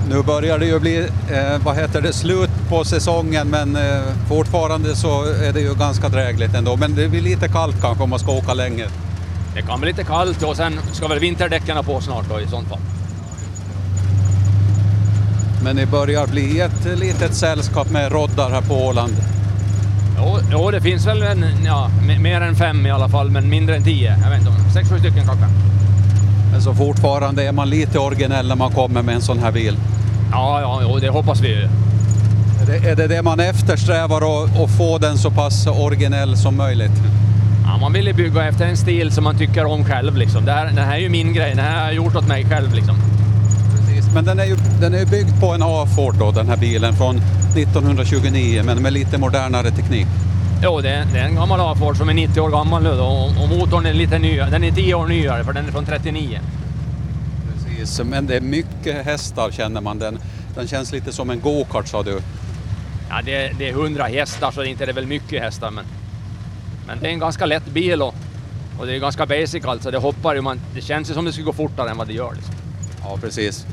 nu 0.09 0.23
börjar 0.23 0.59
det 0.59 0.65
ju 0.65 0.79
bli, 0.79 0.97
eh, 1.31 1.57
vad 1.63 1.75
heter 1.75 2.01
det, 2.01 2.13
slut 2.13 2.49
på 2.69 2.83
säsongen 2.83 3.47
men 3.47 3.75
eh, 3.75 4.01
fortfarande 4.29 4.95
så 4.95 5.23
är 5.23 5.53
det 5.53 5.59
ju 5.61 5.75
ganska 5.75 6.09
drägligt 6.09 6.55
ändå. 6.55 6.75
Men 6.75 6.95
det 6.95 7.07
blir 7.07 7.21
lite 7.21 7.47
kallt 7.47 7.81
kanske 7.81 8.03
om 8.03 8.09
man 8.09 8.19
ska 8.19 8.31
åka 8.31 8.53
länge. 8.53 8.85
Det 9.55 9.61
kan 9.61 9.79
bli 9.79 9.89
lite 9.89 10.03
kallt 10.03 10.43
och 10.43 10.55
sen 10.55 10.79
ska 10.93 11.07
väl 11.07 11.19
vinterdäcken 11.19 11.83
på 11.85 12.01
snart 12.01 12.25
då 12.29 12.41
i 12.41 12.47
sånt 12.47 12.67
fall. 12.69 12.79
Men 15.63 15.75
det 15.75 15.85
börjar 15.85 16.27
bli 16.27 16.59
ett 16.59 16.99
litet 16.99 17.33
sällskap 17.33 17.89
med 17.89 18.11
roddar 18.11 18.49
här 18.49 18.61
på 18.61 18.73
Åland. 18.73 19.13
Jo, 20.17 20.37
jo, 20.51 20.71
det 20.71 20.81
finns 20.81 21.07
väl 21.07 21.21
en, 21.23 21.45
ja, 21.65 21.89
me- 22.01 22.19
mer 22.19 22.41
än 22.41 22.55
fem 22.55 22.85
i 22.85 22.91
alla 22.91 23.09
fall, 23.09 23.31
men 23.31 23.49
mindre 23.49 23.75
än 23.75 23.83
tio. 23.83 24.17
Jag 24.23 24.29
vet 24.29 24.39
inte, 24.39 24.51
sex, 24.73 24.89
sju 24.89 24.99
stycken 24.99 25.25
kanske. 25.25 25.45
Men 26.51 26.61
så 26.61 26.73
fortfarande 26.73 27.43
är 27.43 27.51
man 27.51 27.69
lite 27.69 27.99
originell 27.99 28.47
när 28.47 28.55
man 28.55 28.71
kommer 28.71 29.01
med 29.01 29.15
en 29.15 29.21
sån 29.21 29.39
här 29.39 29.51
bil. 29.51 29.77
Ja, 30.31 30.61
ja, 30.61 30.79
jo, 30.81 30.99
det 30.99 31.09
hoppas 31.09 31.41
vi 31.41 31.47
ju. 31.47 31.63
Är 32.61 32.65
det 32.67 32.89
är 32.89 32.95
det, 32.95 33.07
det 33.07 33.21
man 33.21 33.39
eftersträvar 33.39 34.17
att 34.63 34.71
få 34.77 34.97
den 34.97 35.17
så 35.17 35.31
pass 35.31 35.67
originell 35.67 36.37
som 36.37 36.57
möjligt? 36.57 37.01
Ja, 37.65 37.77
man 37.77 37.93
vill 37.93 38.07
ju 38.07 38.13
bygga 38.13 38.47
efter 38.47 38.65
en 38.65 38.77
stil 38.77 39.11
som 39.11 39.23
man 39.23 39.37
tycker 39.37 39.65
om 39.65 39.85
själv 39.85 40.17
liksom. 40.17 40.45
Det 40.45 40.51
här, 40.51 40.71
det 40.71 40.81
här 40.81 40.95
är 40.95 40.99
ju 40.99 41.09
min 41.09 41.33
grej, 41.33 41.55
det 41.55 41.61
här 41.61 41.79
har 41.79 41.85
jag 41.85 41.93
gjort 41.93 42.15
åt 42.15 42.27
mig 42.27 42.45
själv 42.45 42.73
liksom. 42.73 42.95
Precis. 43.71 44.13
Men 44.13 44.25
den 44.25 44.39
är 44.39 44.45
ju 44.45 44.55
den 44.81 44.93
är 44.93 45.05
byggd 45.05 45.39
på 45.41 45.53
en 45.53 45.63
A-Ford 45.63 46.15
då, 46.19 46.31
den 46.31 46.47
här 46.47 46.57
bilen 46.57 46.93
från 46.93 47.15
1929 47.17 48.63
men 48.65 48.81
med 48.81 48.93
lite 48.93 49.17
modernare 49.17 49.71
teknik. 49.71 50.07
Jo, 50.63 50.81
det 50.81 50.89
är, 50.89 51.05
det 51.13 51.19
är 51.19 51.25
en 51.25 51.35
gammal 51.35 51.59
A-Ford 51.59 51.97
som 51.97 52.09
är 52.09 52.13
90 52.13 52.41
år 52.41 52.49
gammal 52.49 52.83
nu 52.83 52.89
då, 52.89 53.03
och, 53.03 53.43
och 53.43 53.49
motorn 53.49 53.85
är 53.85 53.93
lite 53.93 54.19
nyare. 54.19 54.49
Den 54.49 54.63
är 54.63 54.71
10 54.71 54.95
år 54.95 55.07
nyare 55.07 55.43
för 55.43 55.53
den 55.53 55.67
är 55.67 55.71
från 55.71 55.85
39. 55.85 56.39
Precis, 57.53 58.01
men 58.05 58.27
det 58.27 58.35
är 58.35 58.41
mycket 58.41 59.05
hästar 59.05 59.51
känner 59.51 59.81
man. 59.81 59.99
Den, 59.99 60.19
Den 60.55 60.67
känns 60.67 60.91
lite 60.91 61.11
som 61.11 61.29
en 61.29 61.39
go-kart 61.39 61.87
sa 61.87 62.03
du. 62.03 62.19
Ja, 63.09 63.21
det, 63.25 63.51
det 63.59 63.69
är 63.69 63.71
100 63.71 64.03
hästar 64.03 64.51
så 64.51 64.61
det 64.61 64.67
är 64.67 64.71
inte 64.71 64.85
det 64.85 64.93
väl 64.93 65.07
mycket 65.07 65.43
hästar 65.43 65.71
men, 65.71 65.85
men 66.87 66.99
det 67.01 67.07
är 67.07 67.11
en 67.11 67.19
ganska 67.19 67.45
lätt 67.45 67.65
bil 67.65 68.01
och, 68.01 68.15
och 68.79 68.85
det 68.85 68.95
är 68.95 68.99
ganska 68.99 69.25
basic 69.25 69.65
alltså. 69.65 69.91
Det 69.91 69.97
hoppar 69.97 70.35
ju 70.35 70.41
man, 70.41 70.59
det 70.75 70.81
känns 70.81 71.09
ju 71.09 71.13
som 71.13 71.25
det 71.25 71.31
skulle 71.31 71.45
gå 71.45 71.53
fortare 71.53 71.89
än 71.89 71.97
vad 71.97 72.07
det 72.07 72.13
gör. 72.13 72.33
Liksom. 72.35 72.53
Ja, 73.03 73.17
precis. 73.21 73.65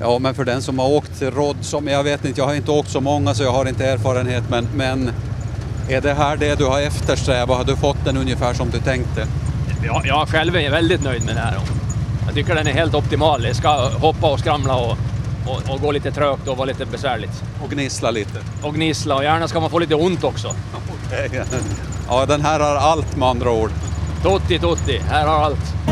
Ja, 0.00 0.18
men 0.18 0.34
för 0.34 0.44
den 0.44 0.62
som 0.62 0.78
har 0.78 0.88
åkt 0.88 1.22
rodd, 1.22 1.56
som 1.60 1.88
jag 1.88 2.04
vet 2.04 2.24
inte, 2.24 2.40
jag 2.40 2.46
har 2.46 2.54
inte 2.54 2.70
åkt 2.70 2.90
så 2.90 3.00
många 3.00 3.34
så 3.34 3.42
jag 3.42 3.52
har 3.52 3.68
inte 3.68 3.86
erfarenhet, 3.86 4.44
men, 4.50 4.68
men 4.74 5.10
är 5.88 6.00
det 6.00 6.14
här 6.14 6.36
det 6.36 6.58
du 6.58 6.64
har 6.64 6.80
eftersträvat? 6.80 7.56
Har 7.56 7.64
du 7.64 7.76
fått 7.76 8.04
den 8.04 8.16
ungefär 8.16 8.54
som 8.54 8.70
du 8.70 8.78
tänkte? 8.78 9.26
Jag, 9.84 10.06
jag 10.06 10.28
själv 10.28 10.56
är 10.56 10.70
väldigt 10.70 11.02
nöjd 11.02 11.24
med 11.24 11.36
det 11.36 11.40
här. 11.40 11.58
Jag 12.26 12.34
tycker 12.34 12.54
den 12.54 12.66
är 12.66 12.72
helt 12.72 12.94
optimal. 12.94 13.42
Det 13.42 13.54
ska 13.54 13.88
hoppa 13.88 14.32
och 14.32 14.40
skramla 14.40 14.76
och, 14.76 14.96
och, 15.46 15.74
och 15.74 15.80
gå 15.80 15.92
lite 15.92 16.10
trögt 16.10 16.48
och 16.48 16.56
vara 16.56 16.66
lite 16.66 16.86
besvärligt. 16.86 17.42
Och 17.64 17.70
gnissla 17.70 18.10
lite? 18.10 18.38
Och 18.62 18.74
gnissla 18.74 19.14
och 19.14 19.24
gärna 19.24 19.48
ska 19.48 19.60
man 19.60 19.70
få 19.70 19.78
lite 19.78 19.94
ont 19.94 20.24
också. 20.24 20.48
Okay. 21.10 21.28
Ja, 22.10 22.26
den 22.26 22.40
här 22.40 22.60
har 22.60 22.76
allt 22.76 23.16
med 23.16 23.28
andra 23.28 23.50
ord. 23.50 23.70
Totti, 24.22 24.58
totti, 24.58 24.98
här 24.98 25.26
har 25.26 25.44
allt. 25.44 25.87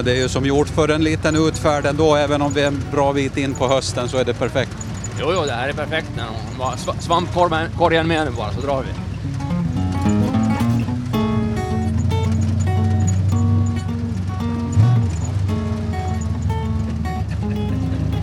Men 0.00 0.04
det 0.04 0.12
är 0.12 0.22
ju 0.22 0.28
som 0.28 0.46
gjort 0.46 0.68
för 0.68 0.88
en 0.88 1.04
liten 1.04 1.36
utfärd 1.36 1.86
ändå, 1.86 2.16
även 2.16 2.42
om 2.42 2.54
vi 2.54 2.62
är 2.62 2.66
en 2.66 2.82
bra 2.92 3.12
bit 3.12 3.36
in 3.36 3.54
på 3.54 3.68
hösten 3.68 4.08
så 4.08 4.18
är 4.18 4.24
det 4.24 4.34
perfekt. 4.34 4.76
Jo, 5.20 5.32
jo, 5.34 5.44
det 5.46 5.52
här 5.52 5.68
är 5.68 5.72
perfekt. 5.72 6.08
Svampkorgen 7.00 8.08
med 8.08 8.26
nu 8.26 8.30
bara 8.30 8.52
så 8.52 8.60
drar 8.60 8.82
vi. 8.82 8.88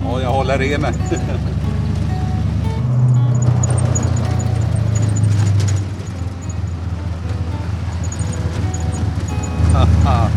Ja, 0.03 0.21
jag 0.21 0.29
håller 0.29 0.61
i 0.61 0.77
mig. 0.77 0.93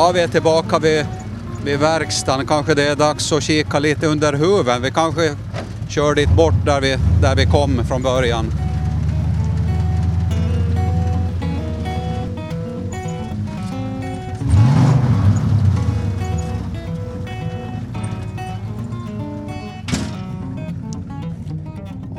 Ja, 0.00 0.12
vi 0.12 0.20
är 0.20 0.28
tillbaka 0.28 0.78
vid, 0.78 1.06
vid 1.64 1.78
verkstaden. 1.78 2.46
Kanske 2.46 2.74
det 2.74 2.88
är 2.88 2.96
dags 2.96 3.32
att 3.32 3.42
kika 3.42 3.78
lite 3.78 4.06
under 4.06 4.32
huven. 4.32 4.82
Vi 4.82 4.90
kanske 4.90 5.36
kör 5.88 6.14
dit 6.14 6.36
bort 6.36 6.64
där 6.64 6.80
vi, 6.80 6.96
där 7.22 7.36
vi 7.36 7.46
kom 7.46 7.84
från 7.84 8.02
början. 8.02 8.52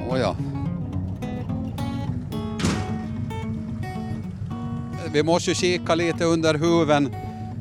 Oh 0.09 0.19
ja. 0.19 0.35
Vi 5.13 5.23
måste 5.23 5.53
kika 5.53 5.95
lite 5.95 6.25
under 6.25 6.53
huven 6.53 7.09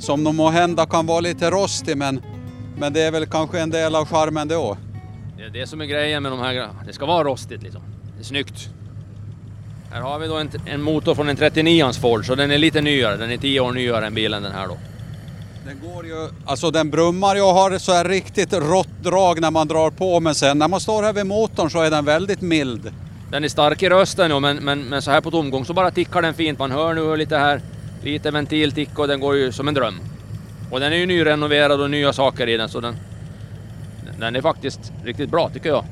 som 0.00 0.24
de 0.24 0.36
må 0.36 0.48
hända 0.48 0.86
kan 0.86 1.06
vara 1.06 1.20
lite 1.20 1.50
rostig 1.50 1.96
men, 1.96 2.22
men 2.78 2.92
det 2.92 3.02
är 3.02 3.10
väl 3.10 3.26
kanske 3.26 3.60
en 3.60 3.70
del 3.70 3.94
av 3.94 4.06
charmen 4.06 4.48
då. 4.48 4.76
Det 5.36 5.44
är 5.44 5.50
det 5.50 5.66
som 5.66 5.80
är 5.80 5.84
grejen 5.84 6.22
med 6.22 6.32
de 6.32 6.40
här 6.40 6.68
Det 6.86 6.92
ska 6.92 7.06
vara 7.06 7.24
rostigt 7.24 7.62
liksom. 7.62 7.82
Det 8.16 8.22
är 8.22 8.24
snyggt. 8.24 8.68
Här 9.92 10.00
har 10.00 10.18
vi 10.18 10.26
då 10.26 10.36
en, 10.36 10.50
en 10.66 10.82
motor 10.82 11.14
från 11.14 11.28
en 11.28 11.36
39ans 11.36 12.00
Ford 12.00 12.26
så 12.26 12.34
den 12.34 12.50
är 12.50 12.58
lite 12.58 12.80
nyare. 12.80 13.16
Den 13.16 13.30
är 13.30 13.36
10 13.36 13.60
år 13.60 13.72
nyare 13.72 14.06
än 14.06 14.14
bilen 14.14 14.42
den 14.42 14.52
här 14.52 14.68
då. 14.68 14.76
Den 15.66 15.80
går 15.92 16.06
ju, 16.06 16.28
alltså 16.44 16.70
den 16.70 16.90
brummar 16.90 17.36
ju 17.36 17.42
och 17.42 17.48
har 17.48 17.78
så 17.78 17.92
här 17.92 18.04
riktigt 18.04 18.52
rått 18.52 19.02
drag 19.02 19.40
när 19.40 19.50
man 19.50 19.68
drar 19.68 19.90
på 19.90 20.20
men 20.20 20.34
sen 20.34 20.58
när 20.58 20.68
man 20.68 20.80
står 20.80 21.02
här 21.02 21.12
vid 21.12 21.26
motorn 21.26 21.70
så 21.70 21.80
är 21.80 21.90
den 21.90 22.04
väldigt 22.04 22.40
mild. 22.40 22.92
Den 23.30 23.44
är 23.44 23.48
stark 23.48 23.82
i 23.82 23.88
rösten 23.88 24.30
ja, 24.30 24.40
men, 24.40 24.56
men, 24.56 24.82
men 24.82 25.02
så 25.02 25.10
här 25.10 25.20
på 25.20 25.30
tomgång 25.30 25.64
så 25.64 25.72
bara 25.72 25.90
tickar 25.90 26.22
den 26.22 26.34
fint. 26.34 26.58
Man 26.58 26.70
hör 26.70 26.94
nu 26.94 27.16
lite 27.16 27.36
här, 27.36 27.60
lite 28.02 28.30
ventilticka 28.30 29.02
och 29.02 29.08
den 29.08 29.20
går 29.20 29.36
ju 29.36 29.52
som 29.52 29.68
en 29.68 29.74
dröm. 29.74 29.94
Och 30.70 30.80
den 30.80 30.92
är 30.92 30.96
ju 30.96 31.06
nyrenoverad 31.06 31.80
och 31.80 31.90
nya 31.90 32.12
saker 32.12 32.46
i 32.46 32.56
den 32.56 32.68
så 32.68 32.80
den, 32.80 32.96
den 34.18 34.36
är 34.36 34.42
faktiskt 34.42 34.92
riktigt 35.04 35.30
bra 35.30 35.48
tycker 35.48 35.68
jag. 35.68 35.84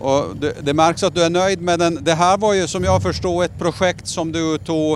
Och 0.00 0.36
det, 0.36 0.54
det, 0.60 0.74
märks 0.74 1.02
att 1.02 1.14
du 1.14 1.22
är 1.22 1.30
nöjd 1.30 1.60
med 1.60 1.78
den. 1.78 1.98
Det 2.02 2.14
här 2.14 2.38
var 2.38 2.54
ju 2.54 2.66
som 2.66 2.84
jag 2.84 3.02
förstod 3.02 3.44
ett 3.44 3.58
projekt 3.58 4.06
som 4.06 4.32
du 4.32 4.58
tog 4.58 4.92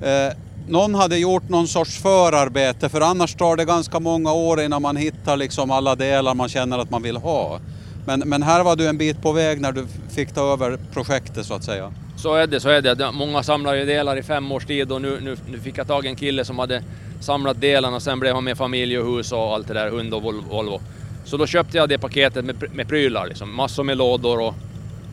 eh, 0.00 0.36
någon 0.68 0.94
hade 0.94 1.18
gjort 1.18 1.48
någon 1.48 1.68
sorts 1.68 1.98
förarbete 1.98 2.88
för 2.88 3.00
annars 3.00 3.34
tar 3.34 3.56
det 3.56 3.64
ganska 3.64 4.00
många 4.00 4.32
år 4.32 4.60
innan 4.60 4.82
man 4.82 4.96
hittar 4.96 5.36
liksom 5.36 5.70
alla 5.70 5.94
delar 5.94 6.34
man 6.34 6.48
känner 6.48 6.78
att 6.78 6.90
man 6.90 7.02
vill 7.02 7.16
ha. 7.16 7.60
Men, 8.06 8.20
men 8.20 8.42
här 8.42 8.64
var 8.64 8.76
du 8.76 8.88
en 8.88 8.98
bit 8.98 9.22
på 9.22 9.32
väg 9.32 9.60
när 9.60 9.72
du 9.72 9.86
fick 10.08 10.32
ta 10.32 10.52
över 10.52 10.78
projektet 10.92 11.46
så 11.46 11.54
att 11.54 11.64
säga. 11.64 11.92
Så 12.24 12.34
är 12.34 12.46
det, 12.46 12.60
så 12.60 12.68
är 12.68 12.82
det. 12.82 13.12
Många 13.12 13.42
samlar 13.42 13.74
ju 13.74 13.84
delar 13.84 14.16
i 14.16 14.22
fem 14.22 14.52
års 14.52 14.66
tid 14.66 14.92
och 14.92 15.02
nu, 15.02 15.20
nu, 15.20 15.36
nu 15.50 15.58
fick 15.60 15.78
jag 15.78 15.86
tag 15.86 16.04
i 16.04 16.08
en 16.08 16.16
kille 16.16 16.44
som 16.44 16.58
hade 16.58 16.82
samlat 17.20 17.60
delarna 17.60 17.96
och 17.96 18.02
sen 18.02 18.20
blev 18.20 18.34
han 18.34 18.44
med 18.44 18.56
familj 18.56 18.98
och 18.98 19.16
hus 19.16 19.32
och 19.32 19.54
allt 19.54 19.68
det 19.68 19.74
där, 19.74 19.90
hund 19.90 20.14
och 20.14 20.22
Volvo. 20.22 20.80
Så 21.24 21.36
då 21.36 21.46
köpte 21.46 21.76
jag 21.76 21.88
det 21.88 21.98
paketet 21.98 22.44
med, 22.44 22.74
med 22.74 22.88
prylar, 22.88 23.26
liksom. 23.26 23.54
massor 23.54 23.84
med 23.84 23.96
lådor 23.96 24.40
och, 24.40 24.54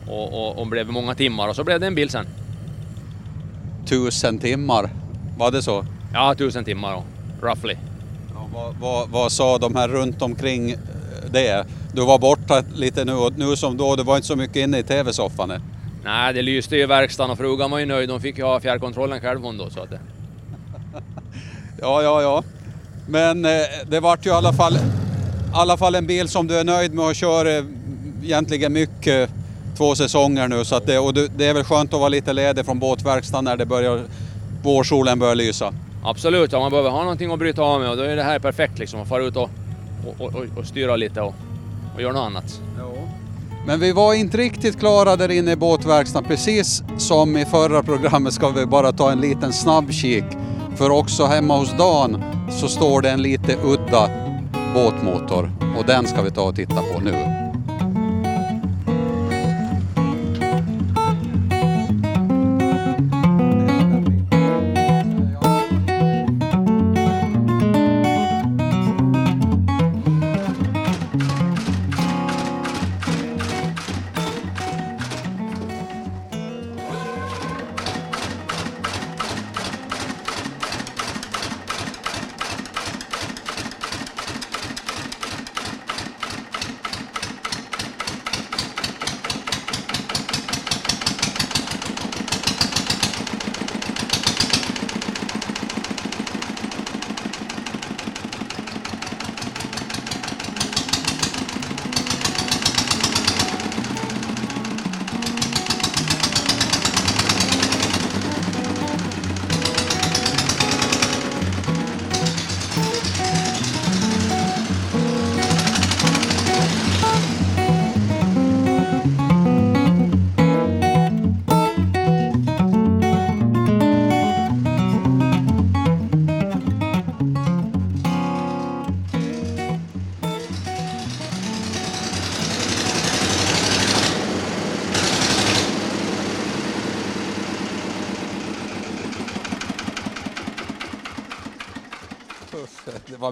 och, 0.06 0.32
och, 0.32 0.58
och 0.58 0.66
blev 0.66 0.90
många 0.90 1.14
timmar 1.14 1.48
och 1.48 1.56
så 1.56 1.64
blev 1.64 1.80
det 1.80 1.86
en 1.86 1.94
bil 1.94 2.10
sen. 2.10 2.26
Tusen 3.86 4.38
timmar, 4.38 4.90
var 5.38 5.50
det 5.50 5.62
så? 5.62 5.84
Ja, 6.12 6.34
tusen 6.34 6.64
timmar 6.64 6.92
då, 6.92 7.04
roughly. 7.46 7.74
Ja, 8.34 8.48
vad, 8.54 8.74
vad, 8.80 9.08
vad 9.08 9.32
sa 9.32 9.58
de 9.58 9.76
här 9.76 9.88
runt 9.88 10.22
omkring 10.22 10.76
det? 11.30 11.66
Du 11.94 12.06
var 12.06 12.18
borta 12.18 12.64
lite 12.74 13.04
nu 13.04 13.12
och 13.12 13.32
nu 13.38 13.56
som 13.56 13.76
då, 13.76 13.96
du 13.96 14.02
var 14.02 14.16
inte 14.16 14.28
så 14.28 14.36
mycket 14.36 14.56
inne 14.56 14.78
i 14.78 14.82
tv-soffan? 14.82 15.52
Nej, 16.04 16.34
det 16.34 16.42
lyste 16.42 16.76
ju 16.76 16.82
i 16.82 16.86
verkstaden 16.86 17.30
och 17.30 17.38
frugan 17.38 17.70
var 17.70 17.78
ju 17.78 17.86
nöjd. 17.86 18.10
Hon 18.10 18.20
fick 18.20 18.38
ju 18.38 18.44
ha 18.44 18.60
fjärrkontrollen 18.60 19.20
själv 19.20 19.42
hon 19.42 19.58
då. 19.58 19.70
Så 19.70 19.80
att 19.80 19.90
det... 19.90 20.00
ja, 21.80 22.02
ja, 22.02 22.22
ja. 22.22 22.42
Men 23.08 23.44
eh, 23.44 23.50
det 23.86 24.00
vart 24.00 24.26
ju 24.26 24.30
i 24.30 24.32
alla 24.32 24.52
fall, 24.52 24.78
alla 25.54 25.76
fall 25.76 25.94
en 25.94 26.06
bil 26.06 26.28
som 26.28 26.46
du 26.46 26.58
är 26.58 26.64
nöjd 26.64 26.94
med 26.94 27.04
och 27.04 27.14
kör 27.14 27.58
eh, 27.58 27.64
egentligen 28.22 28.72
mycket 28.72 29.30
två 29.76 29.94
säsonger 29.94 30.48
nu. 30.48 30.64
Så 30.64 30.76
att 30.76 30.86
det, 30.86 30.98
och 30.98 31.14
det 31.14 31.46
är 31.46 31.54
väl 31.54 31.64
skönt 31.64 31.94
att 31.94 32.00
vara 32.00 32.08
lite 32.08 32.32
ledig 32.32 32.64
från 32.64 32.78
båtverkstaden 32.78 33.44
när 33.44 33.56
det 33.56 33.66
börjar, 33.66 34.00
vårsolen 34.62 35.18
börjar 35.18 35.34
lysa. 35.34 35.74
Absolut, 36.04 36.52
ja, 36.52 36.60
man 36.60 36.70
behöver 36.70 36.90
ha 36.90 37.02
någonting 37.02 37.32
att 37.32 37.38
bryta 37.38 37.62
av 37.62 37.80
med 37.80 37.90
och 37.90 37.96
då 37.96 38.02
är 38.02 38.16
det 38.16 38.22
här 38.22 38.38
perfekt 38.38 38.78
liksom 38.78 39.00
att 39.00 39.08
fara 39.08 39.22
ut 39.22 39.36
och, 39.36 39.50
och, 40.06 40.26
och, 40.26 40.44
och 40.56 40.66
styra 40.66 40.96
lite 40.96 41.20
och, 41.20 41.34
och 41.94 42.02
göra 42.02 42.12
något 42.12 42.26
annat. 42.26 42.60
Ja. 42.78 42.91
Men 43.66 43.80
vi 43.80 43.92
var 43.92 44.14
inte 44.14 44.36
riktigt 44.36 44.78
klara 44.78 45.16
där 45.16 45.30
inne 45.30 45.52
i 45.52 45.56
båtverkstaden. 45.56 46.28
Precis 46.28 46.82
som 46.98 47.36
i 47.36 47.44
förra 47.44 47.82
programmet 47.82 48.32
ska 48.32 48.48
vi 48.48 48.66
bara 48.66 48.92
ta 48.92 49.12
en 49.12 49.20
liten 49.20 49.52
snabbkik. 49.52 50.24
För 50.76 50.90
också 50.90 51.24
hemma 51.24 51.58
hos 51.58 51.76
Dan 51.78 52.24
så 52.50 52.68
står 52.68 53.02
det 53.02 53.10
en 53.10 53.22
lite 53.22 53.56
udda 53.64 54.10
båtmotor 54.74 55.50
och 55.78 55.86
den 55.86 56.06
ska 56.06 56.22
vi 56.22 56.30
ta 56.30 56.42
och 56.42 56.56
titta 56.56 56.82
på 56.92 57.00
nu. 57.04 57.41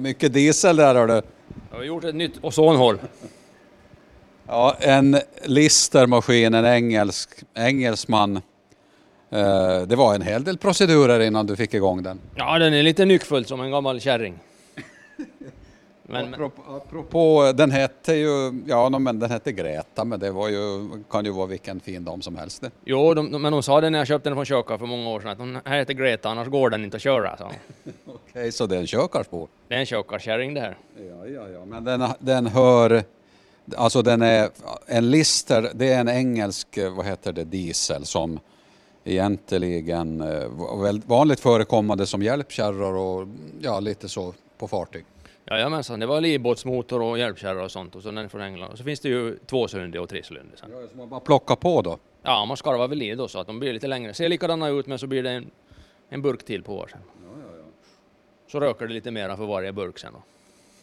Mycket 0.00 0.32
diesel 0.32 0.76
där 0.76 0.94
hördu. 0.94 1.22
Jag 1.70 1.76
har 1.76 1.84
gjort 1.84 2.04
ett 2.04 2.14
nytt 2.14 2.32
ozonhål. 2.42 2.98
Ja, 4.46 4.76
en 4.80 5.20
Listermaskin, 5.44 6.54
en 6.54 6.64
engelsk, 6.64 7.30
engelsman. 7.54 8.36
Eh, 8.36 9.82
det 9.86 9.96
var 9.96 10.14
en 10.14 10.22
hel 10.22 10.44
del 10.44 10.58
procedurer 10.58 11.20
innan 11.20 11.46
du 11.46 11.56
fick 11.56 11.74
igång 11.74 12.02
den. 12.02 12.20
Ja, 12.34 12.58
den 12.58 12.74
är 12.74 12.82
lite 12.82 13.04
nyckfull 13.04 13.44
som 13.44 13.60
en 13.60 13.70
gammal 13.70 14.00
kärring. 14.00 14.34
Men, 16.12 16.34
Apropå, 16.34 16.62
apropå, 16.68 17.52
den 17.54 17.70
hette 17.70 18.12
ju, 18.12 18.62
ja 18.66 18.88
men 18.88 19.18
den 19.18 19.30
hette 19.30 19.52
Greta, 19.52 20.04
men 20.04 20.20
det 20.20 20.30
var 20.30 20.48
ju, 20.48 20.88
kan 21.10 21.24
ju 21.24 21.30
vara 21.30 21.46
vilken 21.46 21.80
fin 21.80 22.04
dam 22.04 22.22
som 22.22 22.36
helst 22.36 22.62
det. 22.62 22.70
jo, 22.84 23.14
de, 23.14 23.42
men 23.42 23.52
hon 23.52 23.62
sa 23.62 23.80
det 23.80 23.90
när 23.90 23.98
jag 23.98 24.08
köpte 24.08 24.28
den 24.28 24.36
från 24.36 24.44
Köka 24.44 24.78
för 24.78 24.86
många 24.86 25.10
år 25.10 25.20
sedan 25.20 25.30
att 25.30 25.38
hon 25.38 25.58
här 25.64 25.78
heter 25.78 25.94
Greta, 25.94 26.28
annars 26.28 26.48
går 26.48 26.70
den 26.70 26.84
inte 26.84 26.96
att 26.96 27.02
köra. 27.02 27.36
Så. 27.36 27.50
Okej, 28.06 28.52
så 28.52 28.66
det 28.66 28.76
är 28.76 28.80
en 28.80 28.86
kökarsbo? 28.86 29.48
Det 29.68 29.74
är 29.74 29.78
en 29.78 29.86
Kökarkärring 29.86 30.54
det 30.54 30.60
här. 30.60 30.76
Ja, 30.96 31.26
ja, 31.26 31.48
ja, 31.48 31.64
men 31.64 31.84
den, 31.84 32.08
den 32.18 32.46
hör, 32.46 33.02
alltså 33.76 34.02
den 34.02 34.22
är, 34.22 34.48
en 34.86 35.10
Lister, 35.10 35.70
det 35.74 35.92
är 35.92 36.00
en 36.00 36.08
engelsk, 36.08 36.76
eh, 36.76 36.94
vad 36.94 37.06
heter 37.06 37.32
det, 37.32 37.44
diesel 37.44 38.04
som 38.04 38.40
egentligen 39.04 40.20
eh, 40.20 40.80
väldigt 40.82 41.08
vanligt 41.08 41.40
förekommande 41.40 42.06
som 42.06 42.22
hjälpkärror 42.22 42.94
och 42.94 43.28
ja, 43.60 43.80
lite 43.80 44.08
så 44.08 44.34
på 44.58 44.68
fartyg. 44.68 45.04
Jajamensan, 45.50 46.00
det 46.00 46.06
var 46.06 46.20
livbåtsmotor 46.20 47.02
och 47.02 47.18
hjälpkärra 47.18 47.64
och 47.64 47.70
sånt 47.70 47.96
och 47.96 48.02
så 48.02 48.10
den 48.10 48.28
från 48.28 48.40
England. 48.40 48.70
Och 48.70 48.78
så 48.78 48.84
finns 48.84 49.00
det 49.00 49.08
ju 49.08 49.38
tvåcylindrig 49.46 50.02
och 50.02 50.08
trecylindrig 50.08 50.58
sen. 50.58 50.70
Ja, 50.72 50.88
så 50.90 50.96
man 50.96 51.08
bara 51.08 51.20
plocka 51.20 51.56
på 51.56 51.82
då. 51.82 51.98
Ja, 52.22 52.44
man 52.44 52.56
skarvar 52.56 52.88
väl 52.88 53.02
i 53.02 53.14
då 53.14 53.28
så 53.28 53.38
att 53.38 53.46
de 53.46 53.60
blir 53.60 53.72
lite 53.72 53.86
längre. 53.86 54.14
Ser 54.14 54.28
likadana 54.28 54.68
ut 54.68 54.86
men 54.86 54.98
så 54.98 55.06
blir 55.06 55.22
det 55.22 55.30
en, 55.30 55.50
en 56.08 56.22
burk 56.22 56.44
till 56.44 56.62
på 56.62 56.76
var 56.76 56.86
sen. 56.86 57.00
Så 58.52 58.60
röker 58.60 58.86
det 58.86 58.94
lite 58.94 59.10
mera 59.10 59.36
för 59.36 59.46
varje 59.46 59.72
burk 59.72 59.98
sen. 59.98 60.12
Då. 60.12 60.22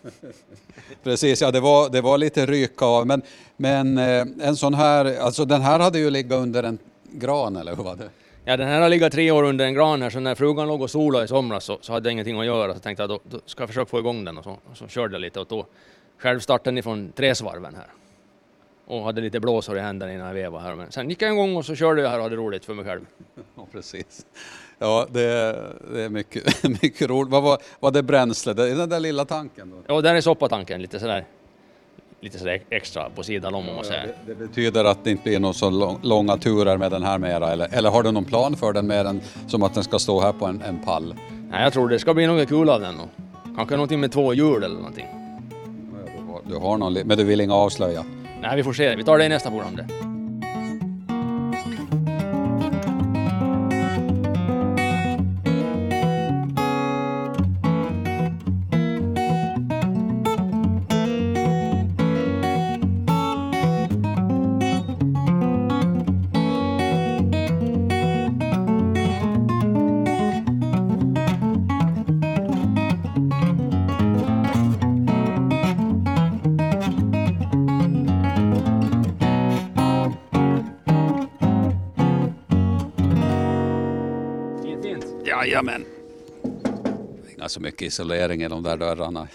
Precis, 1.03 1.41
ja 1.41 1.51
det 1.51 1.59
var, 1.59 1.89
det 1.89 2.01
var 2.01 2.17
lite 2.17 2.45
ryka 2.45 2.85
av. 2.85 3.07
Men, 3.07 3.21
men 3.57 3.97
eh, 3.97 4.25
en 4.41 4.55
sån 4.55 4.73
här, 4.73 5.19
alltså 5.19 5.45
den 5.45 5.61
här 5.61 5.79
hade 5.79 5.99
ju 5.99 6.09
legat 6.09 6.39
under 6.39 6.63
en 6.63 6.77
gran 7.03 7.55
eller 7.55 7.75
hur 7.75 7.83
var 7.83 7.95
det? 7.95 8.09
Ja, 8.49 8.57
den 8.57 8.67
här 8.67 8.81
har 8.81 8.89
legat 8.89 9.13
tre 9.13 9.31
år 9.31 9.43
under 9.43 9.65
en 9.65 9.73
gran 9.73 10.01
här 10.01 10.09
så 10.09 10.19
när 10.19 10.35
frugan 10.35 10.67
låg 10.67 10.81
och 10.81 10.89
solade 10.89 11.25
i 11.25 11.27
somras 11.27 11.63
så, 11.63 11.77
så 11.81 11.93
hade 11.93 12.09
jag 12.09 12.11
ingenting 12.11 12.39
att 12.39 12.45
göra 12.45 12.73
så 12.73 12.79
tänkte 12.79 13.03
jag 13.03 13.09
då, 13.09 13.19
då 13.23 13.39
ska 13.45 13.61
jag 13.61 13.69
försöka 13.69 13.85
få 13.85 13.99
igång 13.99 14.25
den 14.25 14.37
och 14.37 14.43
så, 14.43 14.49
och 14.49 14.77
så 14.77 14.87
körde 14.87 15.13
jag 15.13 15.21
lite 15.21 15.39
och 15.39 15.47
då 15.49 15.65
själv 16.17 16.39
startade 16.39 16.69
den 16.69 16.77
ifrån 16.77 17.11
träsvarven 17.15 17.75
här. 17.75 17.87
Och 18.85 19.03
hade 19.03 19.21
lite 19.21 19.39
blåsor 19.39 19.77
i 19.77 19.79
händerna 19.79 20.13
innan 20.13 20.27
jag 20.27 20.33
vevade 20.33 20.63
här. 20.63 20.75
Men 20.75 20.91
sen 20.91 21.09
gick 21.09 21.21
jag 21.21 21.33
igång 21.33 21.55
och 21.55 21.65
så 21.65 21.75
körde 21.75 22.01
jag 22.01 22.09
här 22.09 22.17
och 22.17 22.23
hade 22.23 22.35
roligt 22.35 22.65
för 22.65 22.73
mig 22.73 22.85
själv. 22.85 23.01
Ja, 23.55 23.67
precis. 23.71 24.25
Ja, 24.79 25.07
det, 25.09 25.21
det 25.93 26.01
är 26.01 26.09
mycket, 26.09 26.63
mycket 26.81 27.09
roligt. 27.09 27.31
Vad 27.31 27.43
var, 27.43 27.57
var 27.79 27.91
det 27.91 28.03
bränsle? 28.03 28.53
Det 28.53 28.69
är 28.69 28.75
den 28.75 28.89
där 28.89 28.99
lilla 28.99 29.25
tanken? 29.25 29.69
Då? 29.69 29.95
Ja, 29.95 30.01
där 30.01 30.15
är 30.15 30.21
soppatanken 30.21 30.81
lite 30.81 30.99
sådär, 30.99 31.25
lite 32.21 32.39
sådär 32.39 32.61
extra 32.69 33.09
på 33.09 33.23
sidan 33.23 33.55
om 33.55 33.69
om 33.69 33.75
man 33.75 33.85
säger. 33.85 34.05
Det, 34.05 34.33
det 34.33 34.47
betyder 34.47 34.85
att 34.85 35.03
det 35.03 35.11
inte 35.11 35.23
blir 35.23 35.39
några 35.39 35.53
så 35.53 35.69
lång, 35.69 35.99
långa 36.03 36.37
turer 36.37 36.77
med 36.77 36.91
den 36.91 37.03
här 37.03 37.17
mera? 37.17 37.51
Eller, 37.51 37.77
eller 37.77 37.89
har 37.89 38.03
du 38.03 38.11
någon 38.11 38.25
plan 38.25 38.55
för 38.55 38.73
den 38.73 38.87
mer 38.87 39.05
än 39.05 39.21
som 39.47 39.63
att 39.63 39.73
den 39.73 39.83
ska 39.83 39.99
stå 39.99 40.21
här 40.21 40.33
på 40.33 40.45
en, 40.45 40.61
en 40.61 40.79
pall? 40.79 41.15
Nej, 41.51 41.63
jag 41.63 41.73
tror 41.73 41.89
det 41.89 41.99
ska 41.99 42.13
bli 42.13 42.27
något 42.27 42.49
kul 42.49 42.69
av 42.69 42.81
den. 42.81 42.99
Och 42.99 43.09
kanske 43.55 43.75
någonting 43.75 43.99
med 43.99 44.11
två 44.11 44.33
hjul 44.33 44.63
eller 44.63 44.75
någonting. 44.75 45.05
Du 46.43 46.55
har, 46.55 46.77
någon, 46.77 46.93
men 46.93 47.17
du 47.17 47.23
vill 47.23 47.41
inga 47.41 47.53
avslöja? 47.53 48.03
Nej, 48.41 48.55
vi 48.55 48.63
får 48.63 48.73
se. 48.73 48.95
Vi 48.95 49.03
tar 49.03 49.17
det 49.17 49.25
i 49.25 49.29
nästa 49.29 49.49
program 49.49 49.75
det. 49.75 50.16
Jajamän! 85.47 85.85
Inga 87.35 87.49
så 87.49 87.59
mycket 87.59 87.81
isolering 87.81 88.43
i 88.43 88.47
de 88.47 88.63
där 88.63 88.77
dörrarna. 88.77 89.27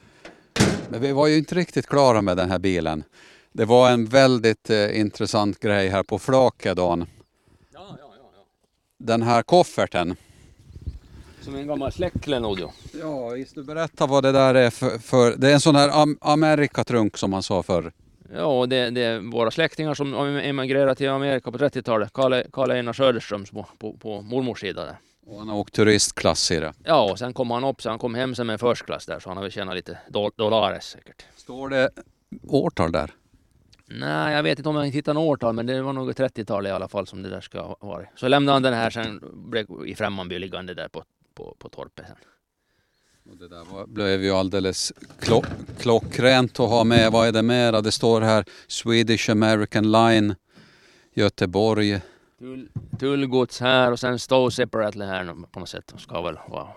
Men 0.90 1.00
vi 1.00 1.12
var 1.12 1.26
ju 1.26 1.38
inte 1.38 1.54
riktigt 1.54 1.86
klara 1.86 2.22
med 2.22 2.36
den 2.36 2.50
här 2.50 2.58
bilen. 2.58 3.04
Det 3.52 3.64
var 3.64 3.90
en 3.90 4.06
väldigt 4.06 4.70
eh, 4.70 5.00
intressant 5.00 5.60
grej 5.60 5.88
här 5.88 6.02
på 6.02 6.18
flaket 6.18 6.76
Dan. 6.76 7.06
Ja, 7.72 7.80
ja, 7.88 7.96
ja, 8.00 8.30
ja. 8.34 8.44
Den 8.98 9.22
här 9.22 9.42
kofferten. 9.42 10.16
Som 11.40 11.54
en 11.54 11.66
gammal 11.66 11.92
släktklenod. 11.92 12.62
Ja, 13.00 13.28
visst 13.28 13.54
du 13.54 13.64
berätta 13.64 14.06
vad 14.06 14.22
det 14.22 14.32
där 14.32 14.54
är 14.54 14.70
för, 14.70 14.98
för 14.98 15.36
det 15.36 15.50
är 15.50 15.54
en 15.54 15.60
sån 15.60 15.76
här 15.76 16.02
am 16.02 16.18
Amerikatrunk 16.20 17.16
som 17.16 17.30
man 17.30 17.42
sa 17.42 17.62
förr. 17.62 17.92
Ja, 18.34 18.66
det, 18.66 18.90
det 18.90 19.00
är 19.00 19.20
våra 19.20 19.50
släktingar 19.50 19.94
som 19.94 20.14
emigrerade 20.14 20.94
till 20.94 21.08
Amerika 21.08 21.50
på 21.50 21.58
30-talet. 21.58 22.12
Karl- 22.12 22.50
Karl 22.52 22.70
Einar 22.70 22.92
Söderströms 22.92 23.50
på, 23.50 23.66
på, 23.78 23.92
på 23.92 24.22
mormors 24.22 24.60
sida 24.60 24.84
där. 24.84 24.96
Och 25.28 25.38
han 25.38 25.48
har 25.48 25.56
åkt 25.56 25.74
turistklass 25.74 26.50
i 26.50 26.60
det. 26.60 26.72
Ja, 26.84 27.10
och 27.10 27.18
sen 27.18 27.32
kom 27.32 27.50
han 27.50 27.64
upp, 27.64 27.82
så 27.82 27.88
han 27.88 27.98
kom 27.98 28.14
hem 28.14 28.34
sen 28.34 28.46
med 28.46 28.60
first 28.60 28.86
class 28.86 29.06
där, 29.06 29.20
så 29.20 29.30
han 29.30 29.36
har 29.36 29.44
väl 29.44 29.52
tjänat 29.52 29.74
lite 29.74 29.98
do- 30.08 30.32
dollares 30.36 30.84
säkert. 30.84 31.24
Står 31.36 31.68
det 31.68 31.90
årtal 32.48 32.92
där? 32.92 33.10
Nej, 33.86 34.34
jag 34.34 34.42
vet 34.42 34.58
inte 34.58 34.68
om 34.68 34.76
jag 34.76 34.86
hittar 34.86 35.14
något 35.14 35.28
årtal, 35.28 35.54
men 35.54 35.66
det 35.66 35.82
var 35.82 35.92
nog 35.92 36.10
30-tal 36.10 36.66
i 36.66 36.70
alla 36.70 36.88
fall 36.88 37.06
som 37.06 37.22
det 37.22 37.30
där 37.30 37.40
ska 37.40 37.60
ha 37.60 37.76
varit. 37.80 38.08
Så 38.16 38.28
lämnade 38.28 38.54
han 38.54 38.62
den 38.62 38.74
här 38.74 38.90
sen, 38.90 39.22
blev 39.50 39.66
i 39.86 39.94
Främmanby 39.94 40.38
liggande 40.38 40.74
där 40.74 40.88
på, 40.88 41.04
på, 41.34 41.56
på 41.58 41.68
torpet 41.68 42.06
sen. 42.06 42.16
Och 43.30 43.36
det 43.36 43.48
där 43.48 43.64
var, 43.64 43.86
blev 43.86 44.22
ju 44.22 44.30
alldeles 44.30 44.92
klock, 45.20 45.46
klockrent 45.78 46.60
att 46.60 46.68
ha 46.68 46.84
med. 46.84 47.12
Vad 47.12 47.28
är 47.28 47.32
det 47.32 47.42
mera? 47.42 47.80
Det 47.80 47.92
står 47.92 48.20
här 48.20 48.44
Swedish 48.66 49.30
American 49.30 49.92
Line 49.92 50.34
Göteborg. 51.14 52.00
Tull, 52.38 52.68
tullgods 52.98 53.60
här 53.60 53.92
och 53.92 54.00
sen 54.00 54.18
Stow 54.18 54.50
Separately 54.50 55.04
här 55.04 55.34
på 55.52 55.60
något 55.60 55.68
sätt. 55.68 55.86
De 55.86 55.98
ska 55.98 56.22
väl 56.22 56.38
vara 56.48 56.68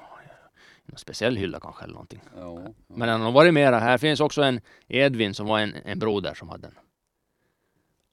en 0.85 0.97
speciell 0.97 1.35
hylla 1.35 1.59
kanske 1.59 1.83
eller 1.83 1.93
någonting. 1.93 2.21
Ja, 2.37 2.59
Men 2.87 3.07
den 3.07 3.21
har 3.21 3.31
varit 3.31 3.53
mera. 3.53 3.79
Här 3.79 3.97
finns 3.97 4.19
också 4.19 4.41
en 4.41 4.61
Edvin 4.87 5.33
som 5.33 5.47
var 5.47 5.59
en, 5.59 5.75
en 5.85 5.99
broder 5.99 6.33
som 6.33 6.49
hade 6.49 6.67
den. 6.67 6.75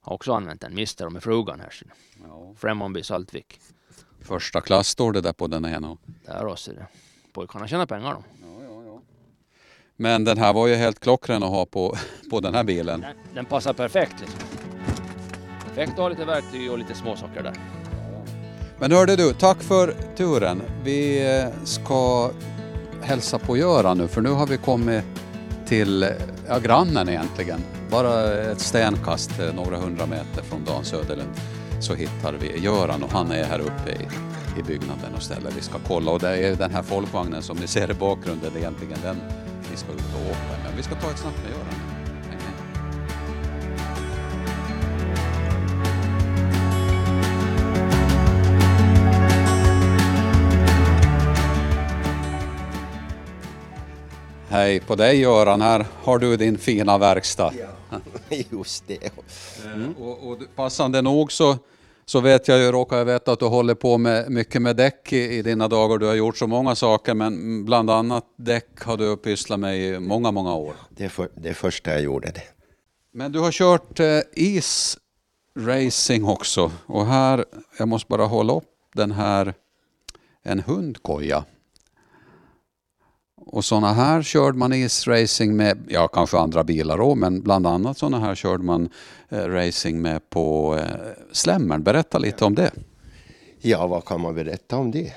Har 0.01 0.15
också 0.15 0.33
använt 0.33 0.61
den, 0.61 0.75
Mister 0.75 1.07
och 1.07 1.13
med 1.13 1.23
frugan 1.23 1.61
här. 1.61 1.73
ja. 2.25 2.55
Främmanby, 2.59 3.03
Saltvik. 3.03 3.61
Första 4.21 4.61
klass 4.61 4.89
står 4.89 5.13
det 5.13 5.21
där 5.21 5.33
på 5.33 5.47
den 5.47 5.65
ena. 5.65 5.97
Där 6.27 6.47
också. 6.47 6.73
det. 6.73 6.87
Pojkarna 7.33 7.69
tjänar 7.69 7.87
pengar 7.87 8.15
då. 8.15 8.23
Men 9.97 10.25
den 10.25 10.39
här 10.39 10.53
var 10.53 10.67
ju 10.67 10.75
helt 10.75 11.01
klockren 11.01 11.43
att 11.43 11.51
ha 11.51 11.67
på, 11.67 11.97
på 12.31 12.41
den 12.41 12.55
här 12.55 12.65
bilen. 12.65 13.01
Den, 13.01 13.17
den 13.35 13.45
passar 13.45 13.73
perfekt 13.73 14.21
liksom. 14.21 14.58
Perfekt 15.79 15.99
att 15.99 16.03
ha 16.03 16.09
lite 16.09 16.25
verktyg 16.25 16.73
och 16.73 16.79
lite 16.79 16.95
småsaker 16.95 17.43
där. 17.43 17.53
Men 18.79 18.93
hörde 18.93 19.17
du, 19.17 19.33
tack 19.33 19.63
för 19.63 19.95
turen. 20.17 20.63
Vi 20.85 21.31
eh, 21.41 21.65
ska 21.65 22.31
hälsa 23.03 23.39
på 23.39 23.57
Göran 23.57 23.99
nu 23.99 24.09
för 24.09 24.21
nu 24.21 24.31
har 24.31 24.47
vi 24.47 24.57
kommit 24.57 25.05
till 25.67 26.09
ja, 26.49 26.59
grannen 26.59 27.09
egentligen. 27.09 27.61
Bara 27.91 28.35
ett 28.35 28.61
stenkast, 28.61 29.41
eh, 29.41 29.55
några 29.55 29.77
hundra 29.77 30.07
meter 30.07 30.43
från 30.43 30.65
Dan 30.65 30.85
Söderlund 30.85 31.31
så 31.81 31.95
hittar 31.95 32.33
vi 32.33 32.59
Göran 32.59 33.03
och 33.03 33.13
han 33.13 33.33
är 33.33 33.45
här 33.45 33.61
uppe 33.61 33.91
i, 33.91 34.09
i 34.61 34.63
byggnaden 34.63 35.15
och 35.17 35.23
ställer 35.23 35.51
vi 35.51 35.61
ska 35.63 35.79
kolla. 35.87 36.11
Och 36.11 36.21
det 36.21 36.37
är 36.37 36.57
den 36.57 36.71
här 36.71 36.83
folkvagnen 36.83 37.43
som 37.43 37.57
ni 37.57 37.67
ser 37.67 37.91
i 37.91 37.95
bakgrunden 37.95 38.51
det 38.53 38.59
är 38.59 38.61
egentligen 38.61 38.99
den 39.03 39.17
vi 39.71 39.77
ska 39.77 39.93
ut 39.93 40.15
och 40.15 40.31
åka. 40.31 40.63
Men 40.65 40.77
vi 40.77 40.83
ska 40.83 40.95
ta 40.95 41.11
ett 41.11 41.19
snack 41.19 41.35
med 41.45 41.51
Göran. 41.51 41.78
Hej 54.59 54.81
på 54.81 54.95
dig 54.95 55.21
Göran, 55.21 55.61
här 55.61 55.87
har 56.03 56.19
du 56.19 56.37
din 56.37 56.59
fina 56.59 56.99
verkstad. 56.99 57.53
Just 58.51 58.85
det. 58.87 59.11
Och, 59.99 60.29
och 60.29 60.39
passande 60.57 61.03
nog 61.03 61.33
så, 61.33 61.57
så 62.05 62.21
vet 62.21 62.49
jag 62.49 62.59
ju, 62.59 62.73
råkar 62.73 62.97
jag 62.97 63.05
veta 63.05 63.33
att 63.33 63.39
du 63.39 63.47
håller 63.47 63.75
på 63.75 63.99
med 63.99 64.31
mycket 64.31 64.63
med 64.63 64.77
däck 64.77 65.13
i, 65.13 65.17
i 65.17 65.43
dina 65.43 65.69
dagar. 65.69 65.99
Du 65.99 66.07
har 66.07 66.15
gjort 66.15 66.37
så 66.37 66.47
många 66.47 66.75
saker 66.75 67.15
men 67.15 67.65
bland 67.65 67.91
annat 67.91 68.25
däck 68.37 68.83
har 68.83 68.97
du 68.97 69.17
pysslat 69.17 69.61
med 69.61 69.79
i 69.79 69.99
många, 69.99 70.31
många 70.31 70.55
år. 70.55 70.75
Det 70.91 71.05
är 71.05 71.09
för, 71.09 71.29
det 71.35 71.55
första 71.55 71.91
jag 71.91 72.01
gjorde 72.01 72.31
det. 72.31 72.43
Men 73.13 73.33
du 73.33 73.39
har 73.39 73.53
kört 73.53 74.01
eh, 74.01 74.21
isracing 74.33 76.25
också 76.25 76.71
och 76.87 77.07
här, 77.07 77.45
jag 77.79 77.89
måste 77.89 78.09
bara 78.09 78.25
hålla 78.27 78.53
upp 78.53 78.65
den 78.95 79.13
här, 79.13 79.55
en 80.43 80.61
hundkoja. 80.61 81.45
Och 83.51 83.65
sådana 83.65 83.93
här 83.93 84.23
körde 84.23 84.59
man 84.59 84.73
isracing 84.73 85.57
med, 85.57 85.87
ja 85.89 86.09
kanske 86.09 86.39
andra 86.39 86.65
bilar 86.65 87.01
också, 87.01 87.15
men 87.15 87.43
bland 87.43 87.67
annat 87.67 87.99
sådana 87.99 88.21
här 88.21 88.35
körde 88.35 88.65
man 88.65 88.91
eh, 89.29 89.45
racing 89.45 90.03
med 90.03 90.31
på 90.31 90.77
eh, 90.77 90.85
Slemmern. 91.33 91.83
Berätta 91.83 92.19
lite 92.19 92.45
om 92.45 92.55
det. 92.55 92.73
Ja, 93.61 93.87
vad 93.87 94.05
kan 94.05 94.21
man 94.21 94.35
berätta 94.35 94.77
om 94.77 94.91
det? 94.91 95.13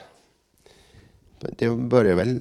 Det 1.40 1.70
började 1.70 2.16
väl 2.16 2.40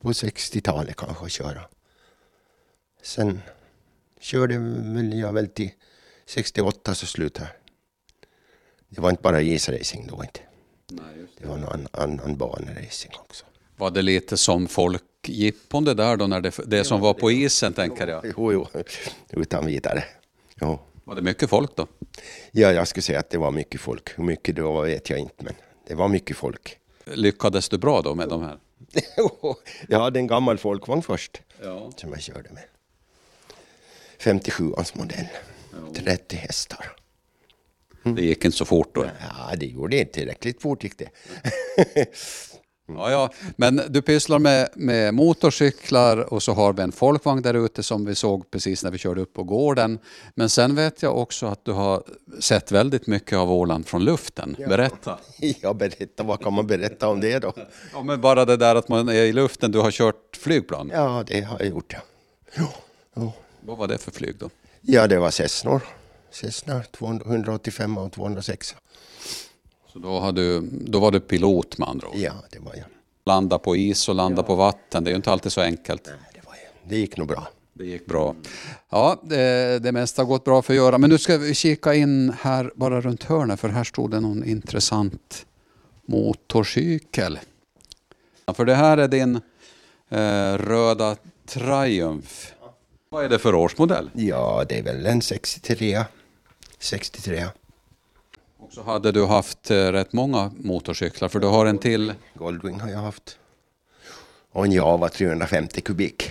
på 0.00 0.12
60-talet 0.12 0.96
kanske 0.96 1.24
att 1.24 1.30
köra. 1.30 1.60
Sen 3.02 3.40
körde 4.20 4.58
väl 4.58 5.18
jag 5.18 5.32
väl 5.32 5.48
till 5.48 5.70
68 6.26 6.94
så 6.94 7.06
slutade. 7.06 7.48
Det 8.88 9.00
var 9.00 9.10
inte 9.10 9.22
bara 9.22 9.40
isracing 9.40 10.06
då 10.06 10.24
inte. 10.24 10.40
Det 11.38 11.46
var 11.46 11.58
någon 11.58 11.86
annan 11.92 12.36
baneracing 12.36 13.12
också. 13.18 13.44
Var 13.76 13.90
det 13.90 14.02
lite 14.02 14.36
som 14.36 14.68
folkjippon 14.68 15.84
det 15.84 15.94
där 15.94 16.16
då, 16.16 16.26
när 16.26 16.40
det, 16.40 16.58
det 16.66 16.84
som 16.84 17.00
var 17.00 17.14
på 17.14 17.30
isen 17.30 17.72
tänker 17.72 18.06
jag? 18.06 18.24
Jo, 18.36 18.52
jo, 18.52 18.66
utan 19.30 19.66
vidare. 19.66 20.04
Jo. 20.60 20.78
Var 21.04 21.14
det 21.14 21.22
mycket 21.22 21.50
folk 21.50 21.76
då? 21.76 21.86
Ja, 22.50 22.72
jag 22.72 22.88
skulle 22.88 23.02
säga 23.02 23.18
att 23.20 23.30
det 23.30 23.38
var 23.38 23.50
mycket 23.50 23.80
folk. 23.80 24.18
Hur 24.18 24.24
mycket 24.24 24.56
det 24.56 24.62
var 24.62 24.82
vet 24.86 25.10
jag 25.10 25.18
inte, 25.18 25.44
men 25.44 25.54
det 25.86 25.94
var 25.94 26.08
mycket 26.08 26.36
folk. 26.36 26.78
Lyckades 27.04 27.68
du 27.68 27.78
bra 27.78 28.02
då 28.02 28.14
med 28.14 28.28
de 28.28 28.42
här? 28.42 28.58
jag 29.88 30.00
hade 30.00 30.18
en 30.18 30.26
gammal 30.26 30.58
folkvagn 30.58 31.02
först 31.02 31.42
Ja. 31.62 31.90
som 31.96 32.10
jag 32.10 32.20
körde 32.22 32.50
med. 32.50 32.62
57ans 34.20 34.98
modell. 34.98 35.26
30 35.94 36.36
hästar. 36.36 36.92
Det 38.02 38.22
gick 38.22 38.44
inte 38.44 38.56
så 38.56 38.64
fort 38.64 38.94
då? 38.94 39.04
Ja, 39.20 39.56
det 39.56 39.66
gjorde 39.66 39.96
inte 39.98 40.12
tillräckligt 40.12 40.62
fort 40.62 40.84
gick 40.84 40.98
det. 40.98 41.08
Ja, 42.86 43.10
ja. 43.10 43.30
Men 43.56 43.80
du 43.88 44.02
pysslar 44.02 44.38
med, 44.38 44.68
med 44.74 45.14
motorcyklar 45.14 46.32
och 46.32 46.42
så 46.42 46.52
har 46.52 46.72
vi 46.72 46.82
en 46.82 46.92
folkvagn 46.92 47.42
där 47.42 47.54
ute 47.54 47.82
som 47.82 48.04
vi 48.04 48.14
såg 48.14 48.50
precis 48.50 48.84
när 48.84 48.90
vi 48.90 48.98
körde 48.98 49.20
upp 49.20 49.32
på 49.34 49.42
gården. 49.42 49.98
Men 50.34 50.50
sen 50.50 50.74
vet 50.74 51.02
jag 51.02 51.18
också 51.18 51.46
att 51.46 51.64
du 51.64 51.72
har 51.72 52.02
sett 52.40 52.72
väldigt 52.72 53.06
mycket 53.06 53.38
av 53.38 53.52
Åland 53.52 53.86
från 53.86 54.04
luften. 54.04 54.56
Berätta. 54.68 55.18
Ja, 55.60 55.74
berätta, 55.74 56.22
vad 56.22 56.42
kan 56.42 56.52
man 56.52 56.66
berätta 56.66 57.08
om 57.08 57.20
det 57.20 57.38
då? 57.38 57.52
Ja, 57.92 58.02
men 58.02 58.20
bara 58.20 58.44
det 58.44 58.56
där 58.56 58.74
att 58.74 58.88
man 58.88 59.08
är 59.08 59.12
i 59.14 59.32
luften, 59.32 59.72
du 59.72 59.78
har 59.78 59.90
kört 59.90 60.36
flygplan. 60.36 60.90
Ja, 60.94 61.24
det 61.26 61.40
har 61.40 61.58
jag 61.58 61.68
gjort 61.68 61.92
ja. 61.92 62.00
Jo. 63.14 63.32
Vad 63.60 63.78
var 63.78 63.88
det 63.88 63.98
för 63.98 64.10
flyg 64.10 64.38
då? 64.38 64.50
Ja, 64.80 65.06
det 65.06 65.18
var 65.18 65.30
Cessnor. 65.30 65.80
Cessna 66.30 66.82
285 66.82 67.98
och 67.98 68.12
206. 68.12 68.74
Så 69.94 70.00
då, 70.00 70.18
har 70.18 70.32
du, 70.32 70.60
då 70.70 70.98
var 71.00 71.10
du 71.10 71.20
pilot 71.20 71.78
med 71.78 71.88
andra 71.88 72.08
ord. 72.08 72.16
Ja, 72.16 72.32
det 72.50 72.58
var 72.58 72.74
jag. 72.74 72.84
Landa 73.26 73.58
på 73.58 73.76
is 73.76 74.08
och 74.08 74.14
landa 74.14 74.42
på 74.42 74.54
vatten, 74.54 75.04
det 75.04 75.08
är 75.08 75.12
ju 75.12 75.16
inte 75.16 75.32
alltid 75.32 75.52
så 75.52 75.60
enkelt. 75.60 76.06
Nej, 76.06 76.14
det, 76.34 76.40
var 76.46 76.54
jag. 76.54 76.90
det 76.90 76.96
gick 76.96 77.16
nog 77.16 77.28
bra. 77.28 77.48
Det 77.72 77.84
gick 77.84 78.06
bra. 78.06 78.34
Ja, 78.90 79.20
det, 79.22 79.78
det 79.82 79.92
mesta 79.92 80.22
har 80.22 80.26
gått 80.26 80.44
bra 80.44 80.62
för 80.62 80.72
att 80.72 80.76
göra. 80.76 80.98
Men 80.98 81.10
nu 81.10 81.18
ska 81.18 81.38
vi 81.38 81.54
kika 81.54 81.94
in 81.94 82.32
här 82.40 82.72
bara 82.74 83.00
runt 83.00 83.22
hörnet 83.24 83.60
för 83.60 83.68
här 83.68 83.84
stod 83.84 84.10
det 84.10 84.20
någon 84.20 84.44
intressant 84.44 85.46
motorcykel. 86.06 87.38
Ja, 88.46 88.54
För 88.54 88.64
det 88.64 88.74
här 88.74 88.98
är 88.98 89.08
din 89.08 89.40
eh, 90.08 90.58
röda 90.58 91.16
Triumph. 91.46 92.32
Vad 93.08 93.24
är 93.24 93.28
det 93.28 93.38
för 93.38 93.54
årsmodell? 93.54 94.10
Ja, 94.14 94.64
det 94.68 94.78
är 94.78 94.82
väl 94.82 95.06
en 95.06 95.22
63. 95.22 96.04
63. 96.78 97.44
Och 98.66 98.72
så 98.72 98.82
hade 98.82 99.12
du 99.12 99.26
haft 99.26 99.70
eh, 99.70 99.76
rätt 99.76 100.12
många 100.12 100.52
motorcyklar 100.56 101.28
för 101.28 101.40
du 101.40 101.46
har 101.46 101.66
en 101.66 101.78
till. 101.78 102.14
Goldwing 102.34 102.80
har 102.80 102.90
jag 102.90 102.98
haft. 102.98 103.38
Och 104.52 104.64
en 104.64 104.72
Java 104.72 105.08
350 105.08 105.80
kubik. 105.80 106.30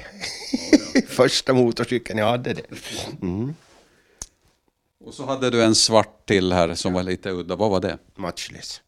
Första 1.08 1.54
motorcykeln 1.54 2.20
jag 2.20 2.26
hade 2.26 2.54
det. 2.54 2.64
Mm. 3.22 3.56
Och 5.06 5.14
så 5.14 5.26
hade 5.26 5.50
du 5.50 5.64
en 5.64 5.76
svart 5.76 6.26
till 6.26 6.54
här 6.54 6.76
som 6.76 6.94
var 6.94 7.04
lite 7.04 7.30
udda. 7.30 7.56
Vad 7.56 7.72
var 7.72 7.80
det? 7.80 7.98
Matchless. 8.16 8.82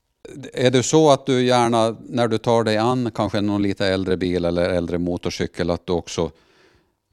Är 0.53 0.71
det 0.71 0.84
så 0.84 1.12
att 1.12 1.25
du 1.25 1.45
gärna, 1.45 1.95
när 2.10 2.27
du 2.27 2.38
tar 2.38 2.63
dig 2.63 2.77
an 2.77 3.12
kanske 3.15 3.41
någon 3.41 3.62
lite 3.62 3.88
äldre 3.88 4.17
bil 4.17 4.45
eller 4.45 4.69
äldre 4.69 4.97
motorcykel, 4.97 5.69
att 5.69 5.86
du 5.86 5.93
också 5.93 6.31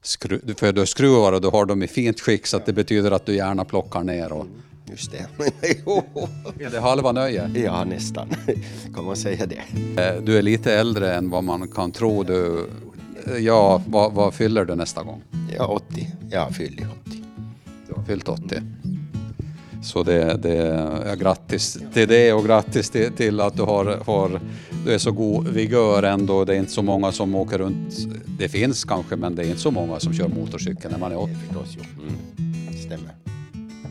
skru, 0.01 0.41
för 0.57 0.71
du 0.71 0.85
skruvar 0.85 1.33
och 1.33 1.41
du 1.41 1.47
har 1.47 1.65
dem 1.65 1.83
i 1.83 1.87
fint 1.87 2.19
skick 2.19 2.47
så 2.47 2.57
att 2.57 2.65
det 2.65 2.73
betyder 2.73 3.11
att 3.11 3.25
du 3.25 3.35
gärna 3.35 3.65
plockar 3.65 4.03
ner 4.03 4.31
och 4.31 4.47
Just 4.93 5.11
det. 5.11 5.17
Är 6.65 6.69
det 6.71 6.79
halva 6.79 7.11
nöje? 7.11 7.51
ja, 7.55 7.83
nästan. 7.83 8.27
Kan 8.95 9.05
man 9.05 9.15
säga 9.15 9.45
det? 9.45 9.61
Eh, 10.01 10.21
Du 10.23 10.37
är 10.37 10.41
lite 10.41 10.73
äldre 10.73 11.13
än 11.15 11.29
vad 11.29 11.43
man 11.43 11.67
kan 11.67 11.91
tro. 11.91 12.23
Du, 12.23 12.69
ja, 13.39 13.81
vad, 13.87 14.13
vad 14.13 14.33
fyller 14.33 14.65
du 14.65 14.75
nästa 14.75 15.03
gång? 15.03 15.21
Ja, 15.57 15.65
80. 15.65 16.07
Jag 16.31 16.55
fyller 16.55 16.87
80. 17.07 17.23
Du 17.87 17.93
har 17.95 18.03
fyllt 18.03 18.29
80. 18.29 18.61
Så 19.83 20.03
det, 20.03 20.37
det, 20.37 20.55
ja, 21.07 21.15
grattis 21.15 21.79
till 21.93 22.07
det 22.07 22.33
och 22.33 22.45
grattis 22.45 22.89
till, 22.89 23.11
till 23.11 23.39
att 23.39 23.57
du 23.57 23.63
har, 23.63 23.85
har 24.05 24.39
du 24.85 24.93
är 24.93 24.97
så 24.97 25.11
god 25.11 25.47
vigör 25.47 26.03
ändå. 26.03 26.45
Det 26.45 26.55
är 26.55 26.59
inte 26.59 26.71
så 26.71 26.81
många 26.81 27.11
som 27.11 27.35
åker 27.35 27.57
runt. 27.57 27.95
Det 28.39 28.49
finns 28.49 28.83
kanske, 28.83 29.15
men 29.15 29.35
det 29.35 29.43
är 29.43 29.47
inte 29.47 29.59
så 29.61 29.71
många 29.71 29.99
som 29.99 30.13
kör 30.13 30.27
motorcykel 30.27 30.91
när 30.91 30.97
man 30.99 31.11
är 31.11 31.17
80. 31.17 31.35
Förstås, 31.47 31.77
jo. 31.77 31.83
Mm. 32.01 32.13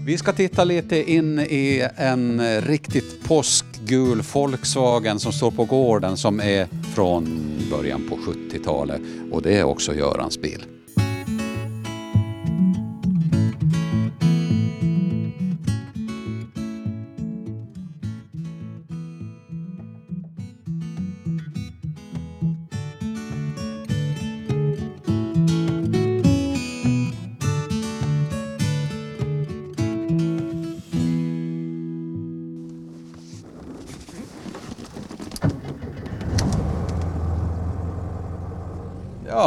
Vi 0.05 0.19
ska 0.19 0.33
titta 0.33 0.65
lite 0.65 1.13
in 1.13 1.39
i 1.39 1.89
en 1.97 2.41
eh, 2.41 2.63
riktigt 2.63 3.25
påskgul 3.25 4.23
Volkswagen 4.33 5.19
som 5.19 5.33
står 5.33 5.51
på 5.51 5.65
gården 5.65 6.17
som 6.17 6.41
är 6.41 6.69
från 6.95 7.41
början 7.71 8.09
på 8.09 8.17
70-talet 8.17 9.01
och 9.33 9.43
det 9.43 9.59
är 9.59 9.65
också 9.65 9.95
Görans 9.95 10.41
bil. 10.41 10.65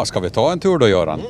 Ja, 0.05 0.07
ska 0.07 0.19
vi 0.19 0.29
ta 0.29 0.51
en 0.51 0.59
tur 0.59 0.77
då 0.77 0.87
Göran? 0.87 1.21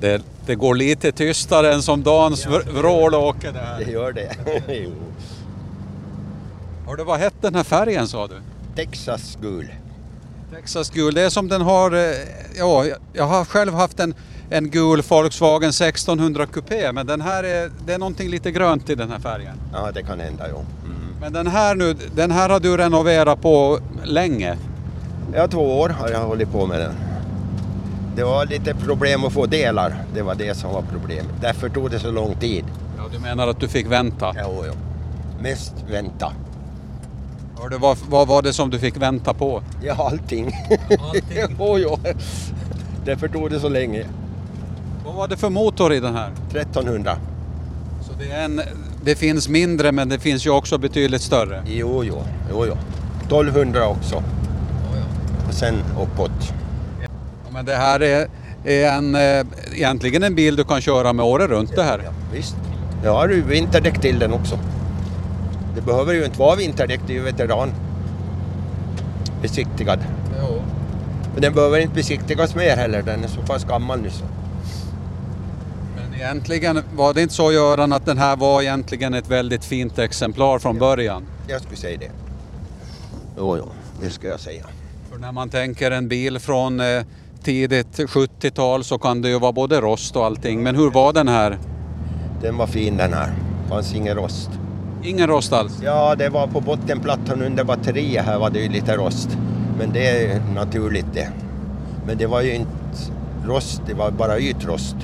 Det, 0.00 0.22
det 0.46 0.54
går 0.54 0.74
lite 0.74 1.12
tystare 1.12 1.74
än 1.74 1.82
som 1.82 2.02
Dans 2.02 2.46
vr- 2.46 2.70
vrålåker 2.72 3.52
där. 3.52 3.84
Det 3.84 3.90
gör 3.92 4.12
det. 4.12 4.36
Jo. 4.84 4.92
Har 6.86 6.96
du 6.96 7.04
vad 7.04 7.18
hette 7.18 7.36
den 7.40 7.54
här 7.54 7.64
färgen 7.64 8.08
sa 8.08 8.26
du? 8.26 8.34
Texas 8.76 9.38
gul. 9.42 9.72
Texas 10.54 10.90
gul, 10.90 11.14
det 11.14 11.22
är 11.22 11.30
som 11.30 11.48
den 11.48 11.60
har, 11.62 11.92
eh, 11.92 12.14
ja 12.58 12.84
jag 13.12 13.24
har 13.24 13.44
själv 13.44 13.74
haft 13.74 14.00
en, 14.00 14.14
en 14.50 14.70
gul 14.70 15.02
Volkswagen 15.08 15.68
1600 15.70 16.46
Coupé 16.46 16.92
men 16.92 17.06
den 17.06 17.20
här 17.20 17.44
är, 17.44 17.70
det 17.86 17.92
är 17.94 17.98
någonting 17.98 18.28
lite 18.30 18.50
grönt 18.50 18.90
i 18.90 18.94
den 18.94 19.10
här 19.10 19.18
färgen. 19.18 19.56
Ja, 19.72 19.90
det 19.94 20.02
kan 20.02 20.20
hända, 20.20 20.46
jo. 20.50 20.64
Men 21.22 21.32
den 21.32 21.46
här 21.46 21.74
nu, 21.74 21.94
den 22.14 22.30
här 22.30 22.48
har 22.48 22.60
du 22.60 22.76
renoverat 22.76 23.40
på 23.42 23.78
länge. 24.04 24.56
Ja, 25.34 25.48
två 25.48 25.80
år 25.80 25.88
har 25.88 26.08
jag 26.08 26.20
hållit 26.20 26.52
på 26.52 26.66
med 26.66 26.80
den. 26.80 26.94
Det 28.16 28.24
var 28.24 28.46
lite 28.46 28.74
problem 28.74 29.24
att 29.24 29.32
få 29.32 29.46
delar. 29.46 29.94
Det 30.14 30.22
var 30.22 30.34
det 30.34 30.54
som 30.54 30.72
var 30.72 30.82
problemet. 30.92 31.32
Därför 31.40 31.68
tog 31.68 31.90
det 31.90 31.98
så 31.98 32.10
lång 32.10 32.34
tid. 32.34 32.64
Ja, 32.96 33.02
du 33.12 33.18
menar 33.18 33.48
att 33.48 33.60
du 33.60 33.68
fick 33.68 33.86
vänta? 33.86 34.34
Jo, 34.44 34.64
jo. 34.66 34.72
Mest 35.42 35.74
vänta. 35.90 36.32
Hörde, 37.60 37.78
vad, 37.78 37.98
vad 38.08 38.28
var 38.28 38.42
det 38.42 38.52
som 38.52 38.70
du 38.70 38.78
fick 38.78 38.96
vänta 38.96 39.34
på? 39.34 39.62
Ja, 39.82 39.94
allting. 39.94 40.52
Allting. 41.00 41.56
jo, 41.58 41.78
jo. 41.78 41.98
Därför 43.04 43.28
tog 43.28 43.50
det 43.50 43.60
så 43.60 43.68
länge. 43.68 44.06
Vad 45.04 45.14
var 45.14 45.28
det 45.28 45.36
för 45.36 45.50
motor 45.50 45.92
i 45.92 46.00
den 46.00 46.14
här? 46.14 46.30
1300. 46.50 47.16
Så 48.00 48.12
det, 48.18 48.32
är 48.32 48.44
en, 48.44 48.60
det 49.04 49.14
finns 49.14 49.48
mindre 49.48 49.92
men 49.92 50.08
det 50.08 50.18
finns 50.18 50.46
ju 50.46 50.50
också 50.50 50.78
betydligt 50.78 51.22
större. 51.22 51.62
Jo, 51.66 52.04
jo. 52.04 52.22
jo, 52.50 52.66
jo. 52.66 52.76
1200 53.22 53.88
också. 53.88 54.22
Och 55.48 55.54
sen 55.54 55.74
uppåt. 56.00 56.54
Ja, 57.02 57.08
men 57.50 57.64
det 57.64 57.74
här 57.74 58.02
är, 58.02 58.28
är 58.64 58.92
en, 58.92 59.14
eh, 59.14 59.46
egentligen 59.72 60.22
en 60.22 60.34
bil 60.34 60.56
du 60.56 60.64
kan 60.64 60.80
köra 60.80 61.12
med 61.12 61.24
året 61.24 61.50
runt 61.50 61.76
det 61.76 61.82
här. 61.82 62.00
Ja, 62.04 62.10
visst. 62.32 62.56
Jag 63.04 63.14
har 63.14 63.28
ju 63.28 63.42
vinterdäck 63.42 64.00
till 64.00 64.18
den 64.18 64.32
också. 64.32 64.58
Det 65.74 65.80
behöver 65.80 66.14
ju 66.14 66.24
inte 66.24 66.38
vara 66.38 66.56
vinterdäck, 66.56 67.00
det 67.06 67.12
är 67.12 67.16
ju 67.16 67.22
veteran. 67.22 67.72
Besiktigad. 69.42 69.98
Men 71.32 71.42
den 71.42 71.54
behöver 71.54 71.78
inte 71.78 71.94
besiktigas 71.94 72.54
mer 72.54 72.76
heller, 72.76 73.02
den 73.02 73.24
är 73.24 73.28
så 73.28 73.40
pass 73.40 73.64
gammal 73.64 74.00
nu 74.00 74.10
så. 74.10 74.24
Egentligen 76.22 76.82
var 76.96 77.14
det 77.14 77.22
inte 77.22 77.34
så 77.34 77.52
Göran 77.52 77.92
att 77.92 78.06
den 78.06 78.18
här 78.18 78.36
var 78.36 78.62
egentligen 78.62 79.14
ett 79.14 79.30
väldigt 79.30 79.64
fint 79.64 79.98
exemplar 79.98 80.58
från 80.58 80.78
början? 80.78 81.26
Jag 81.48 81.60
skulle 81.60 81.76
säga 81.76 81.98
det. 81.98 82.10
Jo, 83.36 83.56
jo, 83.56 83.68
det 84.00 84.10
ska 84.10 84.28
jag 84.28 84.40
säga. 84.40 84.66
För 85.10 85.18
när 85.18 85.32
man 85.32 85.50
tänker 85.50 85.90
en 85.90 86.08
bil 86.08 86.38
från 86.38 86.80
eh, 86.80 87.02
tidigt 87.42 87.98
70-tal 87.98 88.84
så 88.84 88.98
kan 88.98 89.22
det 89.22 89.28
ju 89.28 89.38
vara 89.38 89.52
både 89.52 89.80
rost 89.80 90.16
och 90.16 90.24
allting. 90.24 90.62
Men 90.62 90.76
hur 90.76 90.90
var 90.90 91.12
den 91.12 91.28
här? 91.28 91.58
Den 92.42 92.56
var 92.56 92.66
fin 92.66 92.96
den 92.96 93.12
här. 93.12 93.32
Fanns 93.68 93.94
ingen 93.94 94.16
rost. 94.16 94.50
Ingen 95.04 95.26
rost 95.26 95.52
alls? 95.52 95.78
Ja, 95.84 96.14
det 96.14 96.28
var 96.28 96.46
på 96.46 96.60
bottenplattan 96.60 97.42
under 97.42 97.64
batteriet 97.64 98.24
här 98.24 98.38
var 98.38 98.50
det 98.50 98.58
ju 98.58 98.68
lite 98.68 98.96
rost. 98.96 99.28
Men 99.78 99.92
det 99.92 100.08
är 100.08 100.40
naturligt 100.54 101.14
det. 101.14 101.28
Men 102.06 102.18
det 102.18 102.26
var 102.26 102.40
ju 102.40 102.54
inte 102.54 102.68
rost, 103.46 103.82
det 103.86 103.94
var 103.94 104.10
bara 104.10 104.38
ytrost. 104.38 104.96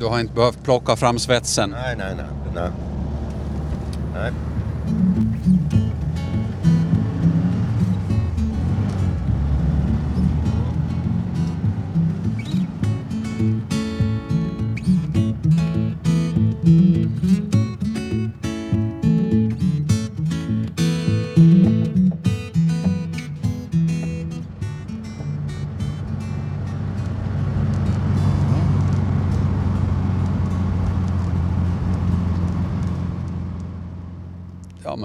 Du 0.00 0.06
har 0.06 0.20
inte 0.20 0.34
behövt 0.34 0.64
plocka 0.64 0.96
fram 0.96 1.18
svetsen? 1.18 1.70
Nej, 1.70 1.96
nej, 1.98 2.14
nej. 2.16 2.26
nej. 2.54 2.70
nej. 4.14 4.32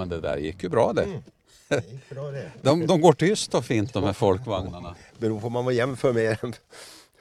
Men 0.08 0.20
det 0.20 0.28
där 0.28 0.36
gick 0.36 0.62
ju 0.62 0.68
bra 0.68 0.92
det. 0.92 1.06
Det 1.68 1.76
gick 1.92 2.08
bra 2.10 2.30
det. 2.30 2.50
De, 2.62 2.86
de 2.86 3.00
går 3.00 3.12
tyst 3.12 3.54
och 3.54 3.64
fint 3.64 3.92
de 3.92 4.04
här 4.04 4.12
folkvagnarna. 4.12 4.94
Beror 5.18 5.40
på 5.40 5.48
vad 5.48 5.64
man 5.64 5.74
jämför 5.74 6.12
med 6.12 6.36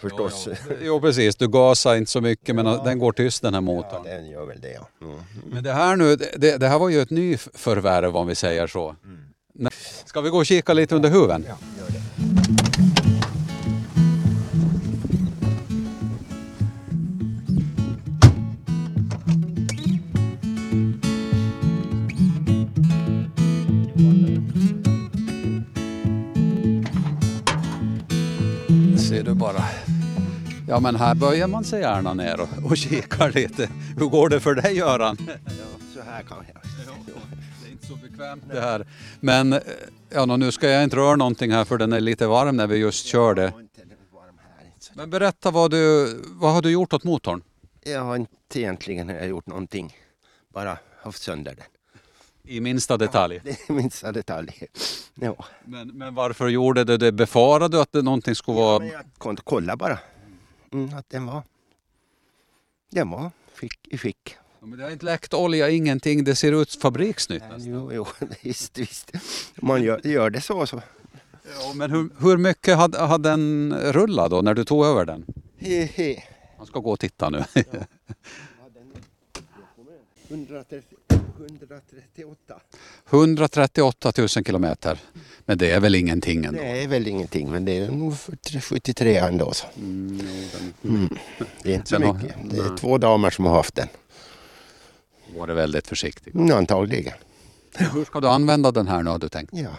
förstås. 0.01 0.47
Jo, 0.47 0.53
jo. 0.69 0.75
jo 0.81 1.01
precis, 1.01 1.35
du 1.35 1.47
gasar 1.47 1.95
inte 1.95 2.11
så 2.11 2.21
mycket 2.21 2.55
men 2.55 2.65
Ja. 2.65 2.81
den 2.83 2.99
går 2.99 3.11
tyst 3.11 3.41
den 3.41 3.53
här 3.53 3.61
Ja, 3.61 3.65
motorn. 3.65 4.03
den 4.03 4.29
gör 4.29 4.45
väl 4.45 4.61
det 4.61 4.71
ja. 4.73 4.87
Mm. 5.01 5.19
Men 5.51 5.63
det 5.63 5.71
här 5.73 5.95
nu, 5.95 6.15
det, 6.15 6.57
det 6.57 6.67
här 6.67 6.79
var 6.79 6.89
ju 6.89 7.01
ett 7.01 7.09
nyförvärv 7.09 8.17
om 8.17 8.27
vi 8.27 8.35
säger 8.35 8.67
så. 8.67 8.95
Nej. 9.53 9.71
Ska 10.05 10.21
vi 10.21 10.29
gå 10.29 10.37
och 10.37 10.45
kika 10.45 10.73
lite 10.73 10.95
under 10.95 11.09
huven? 11.09 11.45
Ja, 11.47 11.55
gör 11.79 11.87
det. 11.89 12.92
Bara. 29.43 29.63
Ja 30.67 30.79
men 30.79 30.95
här 30.95 31.15
böjer 31.15 31.47
man 31.47 31.63
sig 31.63 31.81
gärna 31.81 32.13
ner 32.13 32.39
och, 32.39 32.71
och 32.71 32.77
kikar 32.77 33.31
lite. 33.31 33.69
Hur 33.97 34.05
går 34.05 34.29
det 34.29 34.39
för 34.39 34.55
dig 34.55 34.77
Göran? 34.77 35.17
Ja, 35.27 35.33
så 35.93 36.01
här 36.01 36.23
kan 36.23 36.37
jag. 36.53 36.61
Det 37.61 37.67
är 37.67 37.71
inte 37.71 37.87
så 37.87 37.95
bekvämt 37.95 38.43
det 38.51 38.61
här. 38.61 38.87
Men 39.19 39.53
eh, 39.53 39.59
ja, 40.09 40.25
nu 40.25 40.51
ska 40.51 40.69
jag 40.69 40.83
inte 40.83 40.95
röra 40.95 41.15
någonting 41.15 41.51
här 41.51 41.65
för 41.65 41.77
den 41.77 41.93
är 41.93 41.99
lite 41.99 42.27
varm 42.27 42.57
när 42.57 42.67
vi 42.67 42.77
just 42.77 43.05
körde. 43.05 43.41
Jag. 43.41 43.53
Men 44.93 45.09
berätta 45.09 45.51
vad 45.51 45.71
du, 45.71 46.13
vad 46.25 46.53
har 46.53 46.61
du 46.61 46.69
gjort 46.71 46.93
åt 46.93 47.03
motorn? 47.03 47.41
Jag 47.83 48.01
har 48.01 48.15
inte 48.15 48.59
egentligen 48.59 49.29
gjort 49.29 49.47
någonting. 49.47 49.97
Bara 50.53 50.77
haft 51.01 51.21
sönder 51.21 51.55
den. 51.55 51.65
I 52.45 52.59
minsta 52.59 52.97
detalj. 52.97 53.41
Det 53.43 53.69
är 53.69 53.73
minsta 53.73 54.11
detalj. 54.11 54.67
Ja. 55.15 55.45
Men, 55.65 55.87
men 55.87 56.15
varför 56.15 56.47
gjorde 56.47 56.83
du 56.83 56.97
det? 56.97 57.11
Befarade 57.11 57.77
du 57.77 57.81
att 57.81 57.91
det 57.91 58.01
någonting 58.01 58.35
skulle 58.35 58.57
Ja, 58.57 58.63
vara... 58.65 58.79
men 58.79 58.87
jag 58.87 59.01
kunde 59.19 59.41
kolla 59.45 59.75
bara. 59.75 59.99
Mm, 60.73 60.97
att 60.97 61.09
den 61.09 61.25
var... 61.25 61.43
Den 62.89 63.09
var 63.09 63.31
fick, 63.53 63.87
i 63.87 63.97
skick. 63.97 64.35
Ja, 64.59 64.65
men 64.67 64.77
det 64.79 64.83
har 64.85 64.91
inte 64.91 65.05
läckt 65.05 65.33
olja, 65.33 65.69
ingenting. 65.69 66.23
Det 66.23 66.35
ser 66.35 66.61
ut 66.61 66.73
fabriksnytt. 66.81 67.41
nästan. 67.43 67.65
Jo, 67.73 67.91
jo, 67.93 68.07
visst, 68.41 68.77
visst. 68.77 69.11
Man 69.55 69.83
gör, 69.83 70.07
gör 70.07 70.29
det 70.29 70.41
så 70.41 70.65
så. 70.65 70.81
Ja, 71.59 71.73
men 71.75 71.91
hur, 71.91 72.09
hur 72.19 72.37
mycket 72.37 72.77
hade, 72.77 72.99
hade 72.99 73.29
den 73.29 73.73
rullat 73.81 74.31
då 74.31 74.41
när 74.41 74.53
du 74.53 74.65
tog 74.65 74.85
över 74.85 75.05
den? 75.05 75.25
He, 75.57 75.83
he. 75.85 76.23
Han 76.57 76.65
ska 76.65 76.79
gå 76.79 76.91
och 76.91 76.99
titta 76.99 77.29
nu. 77.29 77.43
130, 80.29 80.81
138. 81.45 82.61
138 83.09 84.11
000 84.17 84.27
kilometer. 84.27 84.99
Men 85.45 85.57
det 85.57 85.71
är 85.71 85.79
väl 85.79 85.95
ingenting 85.95 86.45
ändå? 86.45 86.59
Det 86.61 86.83
är 86.83 86.87
väl 86.87 87.07
ingenting, 87.07 87.51
men 87.51 87.65
det 87.65 87.77
är 87.77 87.91
nog 87.91 88.13
73 88.61 89.17
ändå. 89.17 89.51
Så. 89.53 89.65
Mm. 89.75 90.19
Det 91.63 91.71
är 91.71 91.75
inte 91.75 91.89
så 91.89 91.95
Den 91.97 92.07
har- 92.07 92.13
mycket. 92.13 92.35
Det 92.43 92.57
är 92.57 92.77
två 92.77 92.97
damer 92.97 93.29
som 93.29 93.45
har 93.45 93.55
haft 93.55 93.75
den. 93.75 93.87
Var 95.37 95.47
det 95.47 95.53
väldigt 95.53 95.87
försiktig. 95.87 96.35
Mm, 96.35 96.57
antagligen. 96.57 97.13
Hur 97.77 98.05
ska 98.05 98.19
du 98.19 98.27
använda 98.27 98.71
den 98.71 98.87
här 98.87 99.03
nu 99.03 99.09
har 99.09 99.19
du 99.19 99.29
tänkt? 99.29 99.53
Ja, 99.53 99.75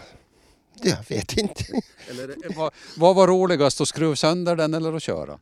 jag 0.81 0.97
vet 1.09 1.37
inte. 1.37 1.63
Eller, 2.09 2.55
vad, 2.55 2.73
vad 2.97 3.15
var 3.15 3.27
roligast, 3.27 3.81
att 3.81 3.87
skruva 3.87 4.15
sönder 4.15 4.55
den 4.55 4.73
eller 4.73 4.93
att 4.93 5.03
köra? 5.03 5.39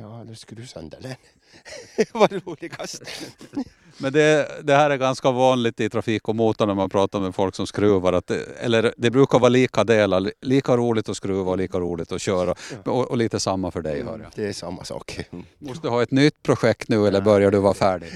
Ja, 0.00 0.24
du 0.28 0.34
skruvar 0.34 0.66
sönder 0.66 0.98
den. 1.02 1.14
Det 1.96 2.14
var 2.14 2.28
roligast. 2.28 3.02
Men 3.98 4.12
det, 4.12 4.48
det 4.62 4.74
här 4.74 4.90
är 4.90 4.96
ganska 4.96 5.30
vanligt 5.30 5.80
i 5.80 5.90
trafik 5.90 6.28
och 6.28 6.36
motor 6.36 6.66
när 6.66 6.74
man 6.74 6.90
pratar 6.90 7.20
med 7.20 7.34
folk 7.34 7.54
som 7.54 7.66
skruvar. 7.66 8.12
Att 8.12 8.26
det, 8.26 8.44
eller 8.60 8.94
det 8.96 9.10
brukar 9.10 9.38
vara 9.38 9.48
lika 9.48 9.84
delar. 9.84 10.32
Lika 10.40 10.76
roligt 10.76 11.08
att 11.08 11.16
skruva 11.16 11.50
och 11.50 11.58
lika 11.58 11.78
roligt 11.78 12.12
att 12.12 12.20
köra. 12.20 12.54
Och, 12.84 13.10
och 13.10 13.16
lite 13.16 13.40
samma 13.40 13.70
för 13.70 13.82
dig 13.82 14.02
hör 14.02 14.18
jag. 14.18 14.30
Det 14.34 14.46
är 14.46 14.52
samma 14.52 14.84
sak. 14.84 15.20
Måste 15.58 15.86
du 15.86 15.90
ha 15.90 16.02
ett 16.02 16.10
nytt 16.10 16.42
projekt 16.42 16.88
nu 16.88 17.06
eller 17.06 17.20
börjar 17.20 17.50
du 17.50 17.58
vara 17.58 17.74
färdig? 17.74 18.08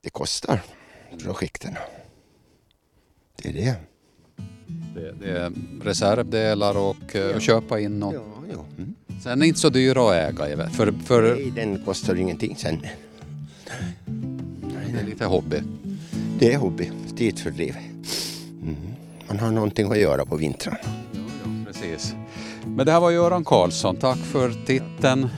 Det 0.00 0.10
kostar 0.10 0.60
projekten. 1.24 1.76
Det 3.42 3.48
är 3.48 3.52
det. 3.52 3.74
Det, 4.94 5.12
det 5.12 5.30
är 5.38 5.52
reservdelar 5.84 6.76
och 6.76 7.16
eh, 7.16 7.36
att 7.36 7.42
köpa 7.42 7.80
in. 7.80 8.02
Och, 8.02 8.14
Ja, 8.14 8.24
ja. 8.52 8.64
Mm. 8.78 8.91
Sen 9.22 9.42
är 9.42 9.46
inte 9.46 9.60
så 9.60 9.68
dyra 9.68 10.10
att 10.10 10.40
äga. 10.40 10.70
För, 10.70 10.94
för 11.04 11.34
Nej, 11.34 11.50
den 11.50 11.84
kostar 11.84 12.14
ingenting 12.14 12.56
sen. 12.56 12.86
det 14.92 15.00
är 15.00 15.04
lite 15.04 15.24
hobby. 15.24 15.62
Det 16.38 16.52
är 16.52 16.58
hobby, 16.58 16.90
tidsfördriv. 17.16 17.76
Mm. 18.62 18.76
Man 19.28 19.38
har 19.38 19.50
någonting 19.50 19.92
att 19.92 19.98
göra 19.98 20.24
på 20.24 20.36
vintern. 20.36 20.76
Precis. 21.66 22.14
Men 22.66 22.86
det 22.86 22.92
här 22.92 23.00
var 23.00 23.10
Göran 23.10 23.44
Karlsson. 23.44 23.96
Tack 23.96 24.18
för 24.18 24.52
titeln. 24.66 25.28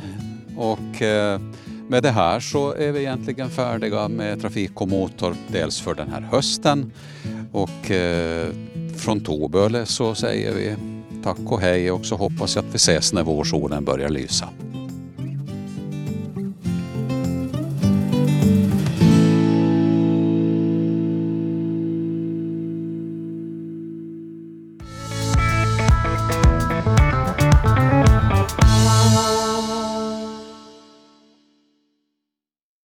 Och 0.56 1.02
eh, 1.02 1.40
med 1.88 2.02
det 2.02 2.10
här 2.10 2.40
så 2.40 2.74
är 2.74 2.92
vi 2.92 3.00
egentligen 3.00 3.50
färdiga 3.50 4.08
med 4.08 4.40
Trafik 4.40 4.80
och 4.80 4.88
motor. 4.88 5.36
Dels 5.48 5.80
för 5.80 5.94
den 5.94 6.08
här 6.08 6.20
hösten. 6.20 6.92
Och 7.52 7.90
eh, 7.90 8.48
från 8.96 9.24
Toböle 9.24 9.86
så 9.86 10.14
säger 10.14 10.54
vi 10.54 10.93
tack 11.24 11.52
och 11.52 11.60
hej 11.60 11.92
och 11.92 12.06
så 12.06 12.16
hoppas 12.16 12.56
jag 12.56 12.64
att 12.64 12.74
vi 12.74 12.76
ses 12.76 13.12
när 13.12 13.22
vårsolen 13.22 13.84
börjar 13.84 14.08
lysa. 14.08 14.48